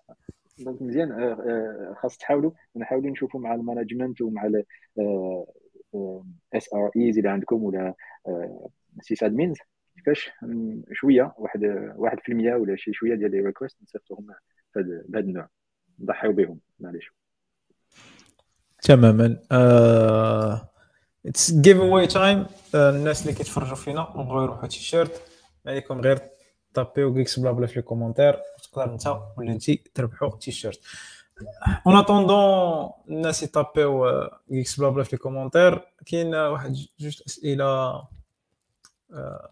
[0.58, 4.50] donc مزيان آه، آه، خاص تحاولوا نحاولوا نشوفوا مع ال management ومع
[6.54, 7.94] SREs اذا عندكم ولا
[9.00, 9.56] sysadmins
[9.96, 10.30] كيفاش؟
[10.92, 11.34] شوية
[11.96, 14.26] واحد في المية ولا شي شوية ديال les requests نصيفطوهم
[14.76, 15.48] بهذا النوع.
[15.98, 17.12] نضحيو بهم معليش.
[18.82, 19.38] تماما.
[21.26, 25.22] it's giveaway time الناس اللي كيتفرجوا فينا وبغاو يروحوا تيشيرت
[25.66, 26.18] عليكم غير
[26.74, 29.06] ي taper كيكس بلا بلا في ال commentaire تقدر انت
[29.38, 30.80] ولا انت تربحوا t-shirt.
[31.86, 34.06] en attendant الناس ي taper
[34.48, 37.64] كيكس بلا بلا في ال commentaire كاين واحد جوج اسئله
[39.12, 39.50] آه،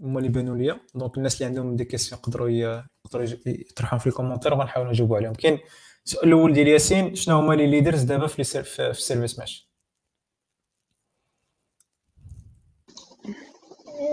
[0.00, 4.54] هما اللي بانوا ليا دونك الناس اللي عندهم دي كيسيون يقدروا يقدروا يطرحوهم في الكومونتير
[4.54, 5.58] وغنحاولوا نجاوبوا عليهم كاين
[6.06, 9.70] السؤال الأول ديال ياسين شنو هما لي ليدرز دابا في في السيرفيس ماش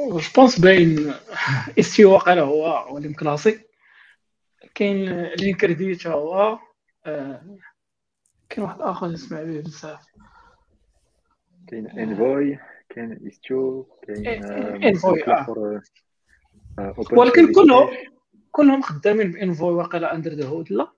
[0.10, 1.14] جو بونس باين
[1.80, 3.60] استي واقع هو هو اللي مكلاسي
[4.76, 6.67] كاين لينكرديت هو آه،
[8.50, 10.06] كاين واحد آخر نسمع به بزاف.
[11.68, 14.44] كاين Envoy كاين Istio كاين
[14.84, 15.24] Envoy
[17.12, 17.90] ولكن كلهم
[18.52, 20.92] كلهم خدامين ب Envoy واقيلا under the hood لا؟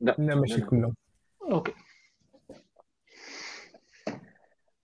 [0.00, 0.16] لا.
[0.18, 0.94] لا ماشي كلهم.
[1.42, 1.72] okay.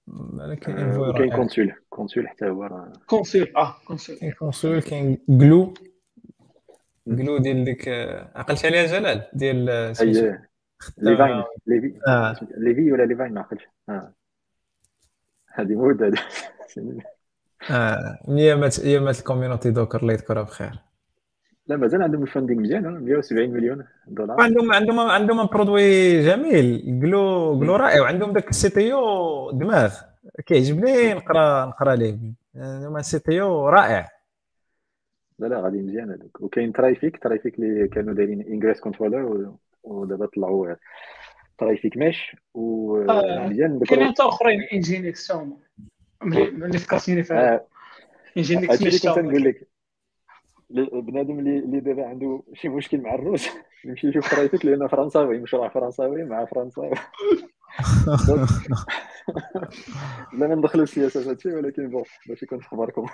[0.07, 5.75] ولكن Envoy كاين Consul Consul حتى هو Consul آه Consul كاين Consul كاين Gloo
[7.11, 7.89] Gloo ديال ديك
[8.37, 9.65] عقلت عليها جلال ديال
[10.99, 12.01] ليفاين ليفي.
[12.57, 13.69] ليفي ولا ليفاين ما عقلتش.
[15.55, 16.19] هذه مود هذه
[17.71, 20.73] آه ايامات ايامات الكوميونيتي دوكر الله يذكرها بخير.
[21.67, 24.41] لا مازال عندهم الفاندينغ مزيان 170 مليون دولار.
[24.41, 27.01] عندهم عندهم عندهم برودوي جميل.
[27.01, 28.01] جلو جلو رائع.
[28.01, 29.95] وعندهم داك السي تي أو دماغ.
[30.47, 32.19] كيعجبني نقرا نقرا ليه.
[32.57, 34.20] عندهم السي تي أو رائع.
[35.41, 40.75] لا لا غادي مزيان هذوك وكاين ترافيك ترافيك اللي كانوا دايرين انجريس كنترولر ودابا طلعوا
[41.59, 45.57] Traefik Mesh ومزيان آه، كاين حتى أخرين NGINX هما.
[46.23, 47.67] ملي فكرتيني فيها
[48.37, 49.69] NGINX ماشي كنقول لك.
[50.93, 53.49] بنادم اللي اللي دابا عنده شي مشكل مع الروس
[53.85, 56.91] يمشي يشوف Traefik لأن فرنساوي مشروع فرنساوي مع فرنساوي.
[60.39, 63.07] لا ما ندخلوا السياسة هادشي ولكن bon باش يكون في خبركم.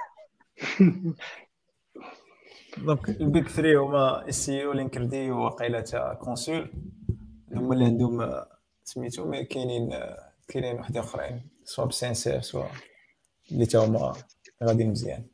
[2.78, 6.72] دونك البيك 3 هما سي أو لينكردي وقيلة كونسول.
[7.52, 8.44] هما اللي عندهم
[8.84, 10.00] سميتو مي كاينين
[10.48, 12.70] كاينين وحدين أخرين سواء بسنسير سواء
[13.52, 14.12] اللي تا هما
[14.64, 15.24] غاديين مزيان.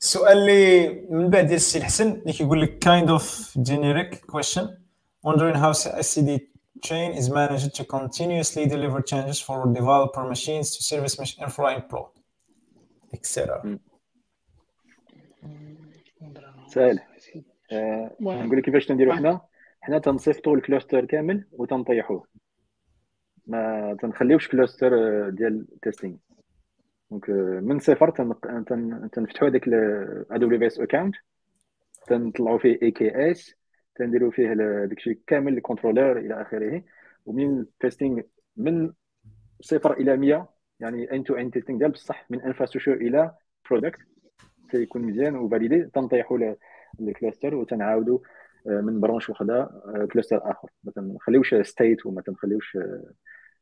[0.00, 3.24] السؤال اللي من بعد ديال السي الحسن اللي كيقول لك kind of
[3.68, 4.66] generic question
[5.26, 6.40] wondering how SCD
[6.82, 11.82] chain is managed to continuously deliver changes for developer machines to service mesh infra in
[11.90, 12.12] prod
[13.16, 13.78] etc.
[16.70, 17.00] سهل.
[17.72, 19.40] آه، نقول لك كيفاش تنديرو حنا.
[19.80, 22.26] حنا تنصيفطوا ال cluster كامل وتنطيحوه
[23.46, 26.16] ما تنخليوش cluster آه، ديال testing
[27.10, 28.10] donc آه، من صفر
[29.12, 29.68] تنفتحوا هذاك
[30.30, 31.14] AWS account
[32.06, 33.54] تنطلعوا فيه EKS
[33.94, 34.52] تنديروا فيه
[34.84, 36.82] داكشي كامل ال controller إلى آخره.
[37.26, 38.20] ومن testing
[38.56, 38.92] من
[39.60, 40.48] صفر إلى 100
[40.80, 43.34] يعني end to end testing ديال بصح من infrastructure إلى
[43.70, 44.00] product
[44.70, 46.54] تيكون مزيان و validé تنطيحوا
[47.00, 48.18] ال cluster وتنعاودوا
[48.66, 49.70] آه، من branche وحدة
[50.12, 50.68] cluster آخر.
[50.84, 52.78] ما تنخليوش state وما تنخليوش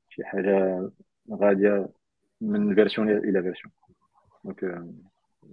[0.09, 0.91] شي حاجة
[1.33, 1.89] غادية
[2.41, 3.73] من version إلى version
[4.45, 4.85] donc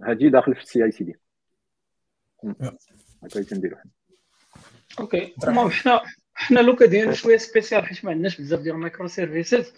[0.02, 1.16] هادي داخل في ال CI/CD
[3.22, 3.76] هكا تنديرو.
[5.00, 6.00] OK المهم حنا
[6.34, 9.74] حنا le cas ديالنا شوية spécial حيت ما عندناش بزاف ديال ال microservices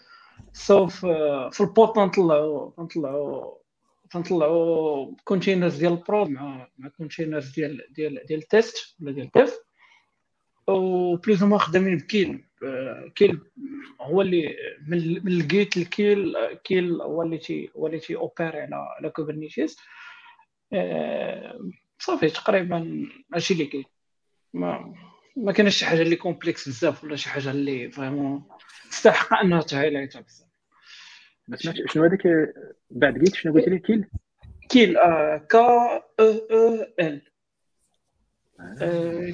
[0.53, 3.55] so في ال boot تنطلعوا تنطلعوا
[4.11, 9.27] تنطلعوا containers ديال ال prod مع مع containers ديال ديال ديال ال test ولا ديال
[9.27, 9.59] ال dev
[10.67, 12.45] و plus هما خدامين ب Keel.
[13.15, 13.41] Keel
[14.01, 14.57] هو اللي
[14.89, 14.99] من
[15.29, 19.79] ال Git ال Keel Keel هو اللي تي هو اللي تي opérer على على Kubernetes
[20.73, 21.61] آه،
[21.99, 23.85] صافي تقريبا هادشي اللي كاين.
[24.55, 24.95] ما
[25.37, 28.49] ما كاينش شي حاجة اللي complexe بزاف ولا شي حاجة اللي vraiment
[28.91, 30.48] تستحق أنها ت highlight ها بزاف.
[31.57, 32.55] شنو هذاك
[32.91, 34.11] بعد Git شنو قلت لي؟ Keel.
[34.69, 34.95] Keel
[35.39, 37.23] K E E L.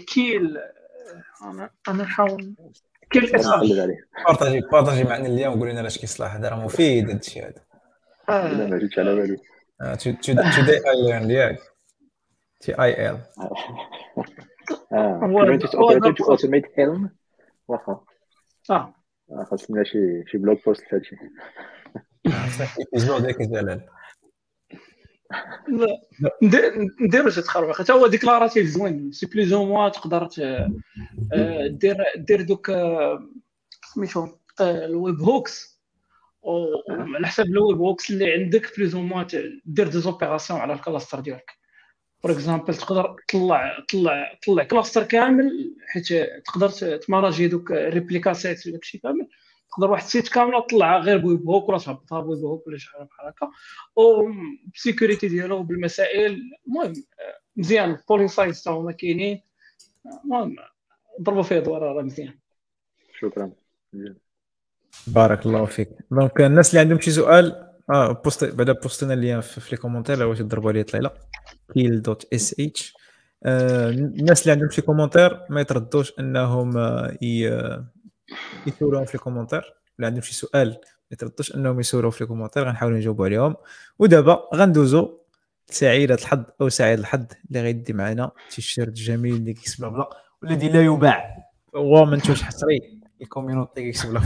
[0.06, 0.58] Keel.
[1.42, 2.54] أنا أنا نحاول
[3.10, 3.60] keel.sh.
[4.26, 7.64] partager partager معنا اليوم وقول لنا علاش كيصلاح هذا راه مفيد هذا الشيء هذا.
[8.28, 9.36] لا ما جيتش على بالي.
[9.96, 11.58] today I learn ياك
[12.60, 13.18] TIL
[16.28, 17.10] automate Helm
[17.68, 18.04] واخا.
[18.70, 18.94] آه.
[19.50, 21.16] خاصنا شي شي blog post هادشي
[22.96, 23.80] جلال
[27.00, 29.12] نديرو شي تخربيق حتى هو déclaratif زوين.
[29.12, 30.28] c'est plus ou moins تقدر
[31.32, 33.28] آه، دير دير دوك آه،
[33.94, 34.28] سميتو
[34.60, 35.80] آه، ال webhooks.
[36.42, 39.22] وعلى حساب ال webhooks اللي عندك plus ou moins
[39.64, 41.50] دير des opérations على ال cluster ديالك.
[42.22, 46.06] for example تقدر تطلع تطلع تطلع cluster كامل حيت
[46.46, 49.28] تقدر ت manager دوك replica set داكشي كامل.
[49.72, 52.90] تقدر واحد ال set كامله تطلعها غير ب webhook ولا تهبطها ب webhook ولا شي
[52.90, 53.50] حاجة بحال هكا.
[53.96, 56.40] وب security ديالو بالمسائل.
[56.66, 56.92] المهم
[57.56, 57.98] مزيان.
[58.08, 59.40] policies تا هما كاينين.
[60.24, 60.56] المهم
[61.20, 62.34] ضربوا فيه دوار راه مزيان.
[63.20, 63.50] شكرا.
[65.06, 65.88] بارك الله فيك.
[66.10, 70.26] donc الناس اللي عندهم شي سؤال؟ آه post بعدا post نا اللي في les commentaires
[70.26, 71.10] واش تضربوا عليه طليلة.
[71.74, 72.94] Keel dot sh
[73.46, 77.16] الناس اللي عندهم شي commentaire ما يتردوش انهم آه،
[78.66, 79.74] يسولوهم في ال commentaire.
[79.98, 83.56] ولا عندهم شي سؤال ما يتردوش أنهم يسولوه في ال commentaire غنحاولوا نجاوبوا عليهم.
[83.98, 85.18] ودابا غندوزو
[85.66, 90.08] سعيدة الحظ أو سعيد الحظ اللي غيدي معنا تيشيرت جميل اللي كيكسب بلا
[90.42, 91.36] والذي لا يباع.
[91.76, 93.00] هو منتوج حصري.
[93.22, 94.22] ال community كيكسب بلا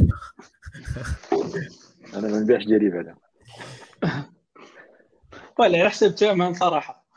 [2.15, 3.17] أنا ما نبيعش ديالي بعدا
[5.59, 7.09] ولا على حسب الثمن صراحة.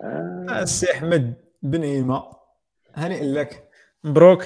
[0.00, 0.62] آه.
[0.62, 2.36] السي أحمد بن ايما
[2.94, 3.68] هنيئا لك
[4.04, 4.44] مبروك.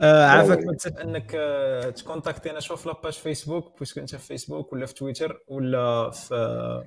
[0.00, 4.00] آه عافاك ما تنساش إنك آه ت contacter نا شوف في la page فيسبوك puisque
[4.00, 6.84] أنت في فيسبوك ولا في تويتر ولا في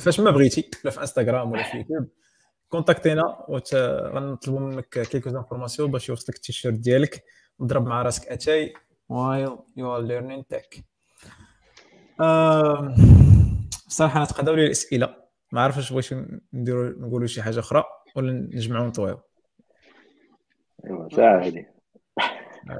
[0.00, 2.08] فاش ما بغيتي ولا في إنستغرام ولا في يوتيوب
[2.68, 7.24] contacter نا وغنطلبوا منك quelques informations باش يوصلك التيشيرت ديالك.
[7.58, 8.74] تضرب مع راسك أتاي
[9.12, 10.80] while you are learning tech.
[13.88, 15.16] صراحة نتقداو لي الأسئلة.
[15.52, 16.14] ما عرفتش واش
[16.52, 17.84] نديروا نقولوا شي حاجة أخرى
[18.16, 19.20] ولا نجمعوا نطويو؟
[20.86, 21.66] أيوا ساعة هذه.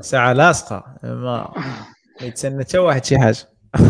[0.01, 1.55] ساعة لاصقه ما
[2.23, 3.37] يتسنى حتى واحد شي حاجة.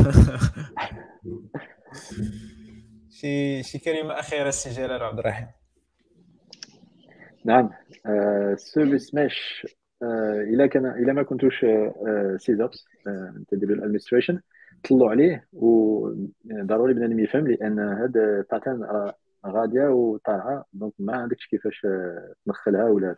[3.10, 5.46] شي شي كلمة أخيرة سي جلال عبد الرحيم.
[7.44, 7.70] نعم.
[8.56, 9.66] سيرفيس ميش
[10.52, 11.66] إلا كان إلا ما كنتوش
[12.36, 12.84] سيز أبس
[13.48, 14.40] تديروا الأدمنستريشن
[14.88, 19.12] طلعوا عليه وضروري بنادم يفهم لأن هذا باترن
[19.46, 21.86] غاديه وطالعه دونك ما عندكش كيفاش
[22.46, 23.16] تنخلها ولا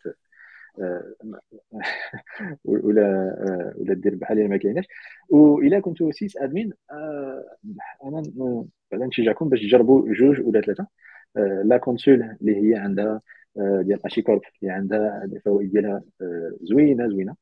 [2.64, 4.84] ولا ولا دير بحال ما كايناش.
[5.28, 7.44] وإلا كنتو sysadmin آه،
[8.04, 8.22] أنا
[8.92, 10.86] بعدا نشجعكم باش تجربوا جوج ولا ثلاثة.
[11.36, 13.20] آه، لا Consul اللي هي عندها
[13.58, 16.02] آه، ديال HashiCorp اللي عندها الفوائد ديالها
[16.62, 17.36] زوينة زوينة.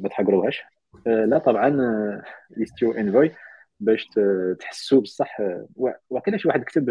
[0.00, 0.62] ما تحقروهاش.
[1.06, 1.80] لا طبعا
[2.60, 3.30] Istio Envoy
[3.80, 4.08] باش
[4.60, 5.42] تحسوا بصح
[6.10, 6.90] واقيلا شي واحد كتب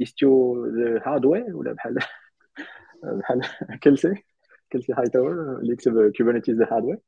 [0.00, 0.64] Istio
[1.06, 1.98] hard way ولا بحال
[3.18, 3.42] بحال
[3.82, 4.29] Kelsey
[4.72, 6.98] Kelsey Hightower اللي يكتب Kubernetes hard way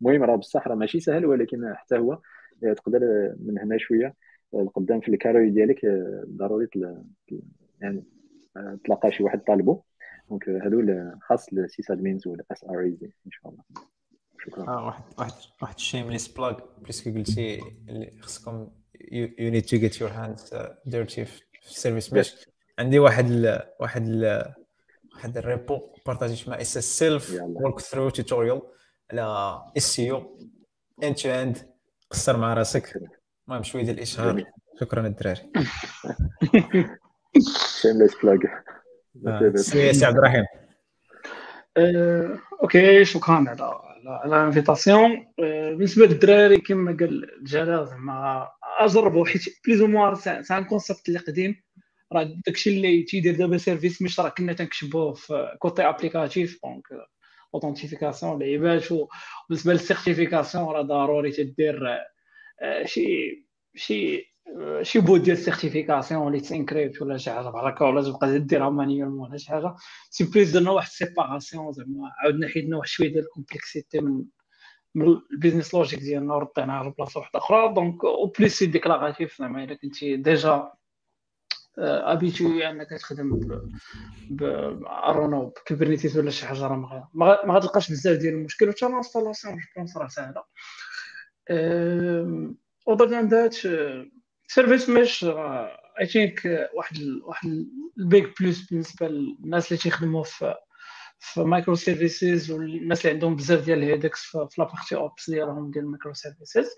[0.00, 2.18] المهم راه بصح راه ماشي سهل ولكن حتى هو
[2.62, 3.00] تقدر
[3.40, 4.14] من هنا شوية
[4.54, 5.80] القدام في ال carrière ديالك
[6.28, 6.68] ضروري
[7.80, 8.04] يعني
[8.84, 9.82] تلقى شي واحد طالبو.
[10.30, 13.62] donc هادو خاص لل sysadmins ولا SREs إن شاء الله.
[14.44, 14.68] شكرا.
[14.68, 15.32] آه واحد واحد
[15.62, 17.60] واحد الشيمليس بلاك puisque قلتي
[18.20, 18.70] خصكم
[19.12, 20.54] يو نيد تو جيت يور هاندز
[20.86, 22.48] ديرتي في السيرفيس مش
[22.78, 24.44] عندي واحد ال واحد ال
[25.18, 28.62] واحد الريبو بارطاجيت مع اس اس سيلف ورك ثرو توتوريال
[29.10, 30.38] على اس سي أو
[31.02, 31.58] اند تو اند
[32.10, 32.94] قصر مع راسك.
[33.48, 34.44] المهم شوية ديال الاشهار
[34.80, 35.40] شكرا الدراري.
[37.80, 38.40] شيمليس بلاك
[39.56, 40.44] سي عبد الرحيم.
[42.62, 45.32] أوكي شكرا على على ال invitation.
[45.38, 48.48] بالنسبة للدراري كما قال جلال زعما
[48.80, 51.62] أجربوا حيت plus ou moins un concept اللي قديم.
[52.12, 56.84] راه داكشي اللي تيدير دابا service mesh راه كنا تنكتبوه في côté applicatif donc
[57.54, 61.80] authentification لعيبات وبالنسبة لل certification راه ضروري تدير
[62.84, 63.06] شي
[63.74, 64.24] شي
[64.82, 68.70] شي pod ديال ال certification Let's Encrypt ولا شي حاجة بحال هكا ولا تبقى ديرها
[68.70, 69.74] manuellement ولا شي حاجة.
[70.10, 74.24] c'est plus درنا واحد ال séparation زعما عاودنا حيدنا واحد شوية ديال ال complexité من
[74.94, 77.74] من ال business logic ديالنا ورديناها لبلاصه واحدة أخرى.
[77.74, 80.72] donc en plus c'est déclaratif زعما إلا كنتي déjà
[81.78, 83.40] habitué انك تخدم
[84.30, 84.42] ب
[84.86, 89.54] ارونا ب Kubernetes ولا شي حاجة راه ما غتلقاش بزاف ديال المشكل وحتى ال installation
[89.54, 90.44] je pense راه ساهله
[92.88, 93.54] other than that
[94.48, 95.24] service mesh
[96.00, 97.66] I think واحد واحد
[97.98, 100.54] ال big plus بالنسبة للناس اللي تيخدموا في
[101.20, 105.84] في microservices والناس اللي عندهم بزاف ديال ال headaches في la partie ops ديالهم ديال
[105.84, 106.68] ال microservices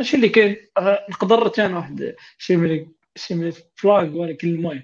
[0.00, 0.56] هادشي اللي كاين.
[1.10, 4.82] نقدر ثاني واحد شي ملي شي ملي flag ولكن المهم.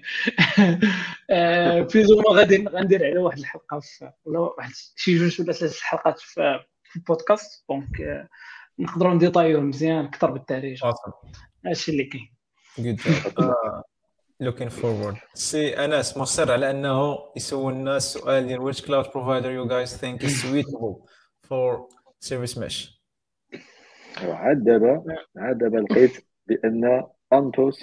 [1.93, 6.19] بليزو ما غادي غندير على واحد الحلقة في ولا واحد شي جوج ولا ثلاث حلقات
[6.19, 7.65] في, في البودكاست.
[7.69, 8.27] donc
[8.79, 10.93] نقدروا نديطايوه مزيان أكثر بالدارجه
[11.65, 12.33] هادشي اللي كاين.
[12.79, 13.01] good
[14.39, 19.97] looking forward سي أنس مصر على أنه يسولنا السؤال ديال which cloud provider you guys
[19.97, 21.09] think is suitable
[21.47, 21.87] for
[22.19, 22.96] service mesh
[24.23, 25.03] عاد دابا
[25.37, 26.11] عاد دابا لقيت
[26.47, 27.03] بأن
[27.33, 27.79] انتوس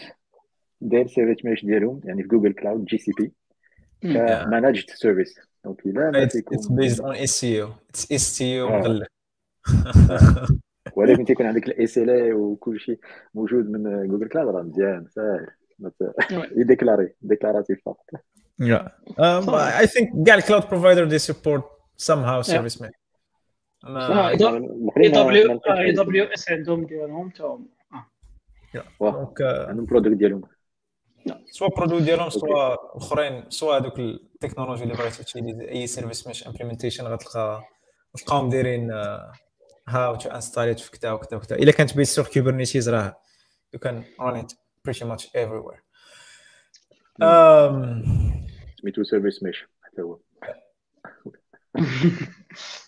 [0.80, 3.32] داير service mesh ديالهم يعني في Google Cloud GCP
[4.02, 8.20] ك managed service donc الا ما تيكون اتس بيزد اون اس سي أو اتس اس
[8.20, 9.00] سي أو
[10.96, 12.98] ولكن تيكون عندك الاي سي ال وكل شيء
[13.34, 15.46] موجود من Google Cloud راه مزيان ساهل
[16.56, 18.04] déclaré déclaratif فقط
[18.62, 18.86] Yeah.
[19.18, 19.48] Um,
[19.82, 21.62] I think كاع ال cloud provider they support
[21.98, 23.03] somehow service mesh.
[23.86, 24.36] اي
[25.08, 27.68] دبليو اي دبليو إس عندهم ديالهم تاهم
[29.00, 30.42] donc عندهم product ديالهم.
[31.46, 37.04] soit produit ديالهم soit أخرين soit هذوك التكنولوجي اللي بغيتي تشيلي أي service mesh implementation
[37.04, 37.64] غتلقى
[38.14, 38.90] تلقاهم دايرين
[39.88, 43.16] how to install it في كذا وكذا وكذا إلا كانت basé sur Kubernetes راه
[43.74, 44.52] you can run it
[44.84, 45.80] pretty much everywhere.
[47.22, 48.08] Um,
[48.80, 50.18] سميتو service mesh حتى هو.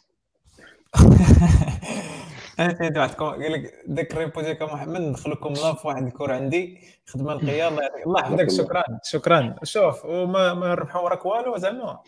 [2.58, 6.06] أنا سيدي واحد قال لك داك ال repo ديالك محمد ندخل لكم لا في واحد
[6.06, 8.50] ال core عندي خدمة نقيه الله يعطيك الله يحفظك.
[8.50, 8.82] شكرا.
[9.04, 9.56] شكرا.
[9.62, 11.96] شوف وما ما نربحوا وراك والو زعما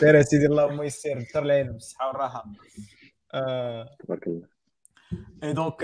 [0.00, 1.18] سير سيدي اللهم يسر.
[1.18, 2.44] دكتور العلم بالصحة والراحة.
[3.98, 4.46] تبارك الله.
[5.44, 5.76] et donc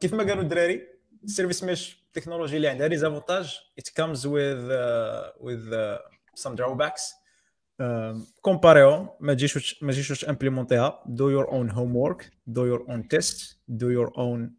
[0.00, 0.80] كيف ما قالوا الدراري
[1.24, 5.98] ال service mesh تكنولوجي اللي عندها les avantages it comes with uh, with uh,
[6.42, 7.21] some drawbacks.
[8.40, 13.90] كومباريهم ما تجيش ما تجيش امبليمونتيها do your own homework do your own test do
[13.90, 14.54] your own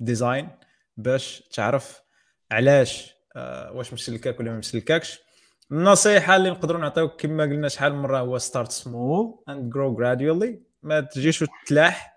[0.00, 0.48] design
[0.96, 2.02] باش تعرف
[2.50, 3.14] علاش
[3.72, 5.20] واش مسلكاك ولا ما مسلكاكش
[5.72, 10.62] النصيحه اللي نقدروا نعطيوك كما قلنا شحال من مره هو start small and grow gradually
[10.82, 12.16] ما تجيش تلاح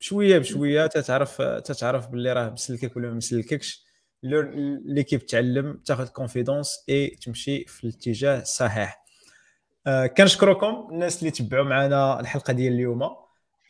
[0.00, 3.87] بشويه بشويه تتعرف تتعرف باللي راه مسلكك ولا ما مسلككش
[4.22, 9.04] l'équipe تعلم تاخذ confidence et تمشي في الاتجاه الصحيح
[9.86, 13.02] آه كنشكركم الناس اللي تبعوا معنا الحلقة ديال اليوم.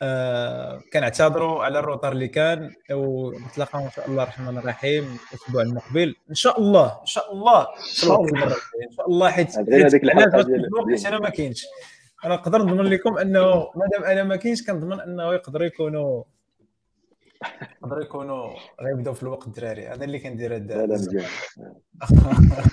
[0.01, 6.15] آه كنعتذروا على ال retard اللي كان ونتلاقاو إن شاء الله الرحمن الرحيم الأسبوع المقبل.
[6.29, 7.61] إن شاء الله إن شاء الله.
[7.61, 9.31] إن شاء الله.
[9.31, 10.09] حيت ديال
[11.07, 11.65] أنا ما كاينش.
[12.25, 16.23] أنا نقدر نضمن لكم أنه مادام أنا ما كاينش كنضمن أنه يقدر يكونوا
[17.81, 19.87] يقدروا يكونوا غيبداو في الوقت الدراري.
[19.87, 21.29] هذا اللي كندير لا لا مزيان.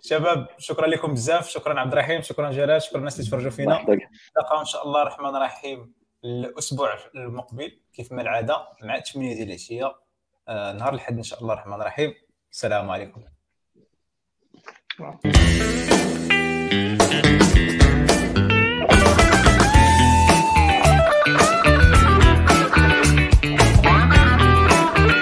[0.00, 1.48] شباب شكرا لكم بزاف.
[1.48, 3.86] شكرا عبد الرحيم شكرا جلال شكرا الناس اللي تفرجوا فينا.
[4.38, 5.92] نلقاو إن شاء الله الرحمن الرحيم
[6.24, 9.94] الأسبوع المقبل كيف ما العادة مع 8 ديال العشية.
[10.48, 12.14] آه نهار الأحد إن شاء الله الرحمن الرحيم.
[12.52, 13.24] السلام عليكم.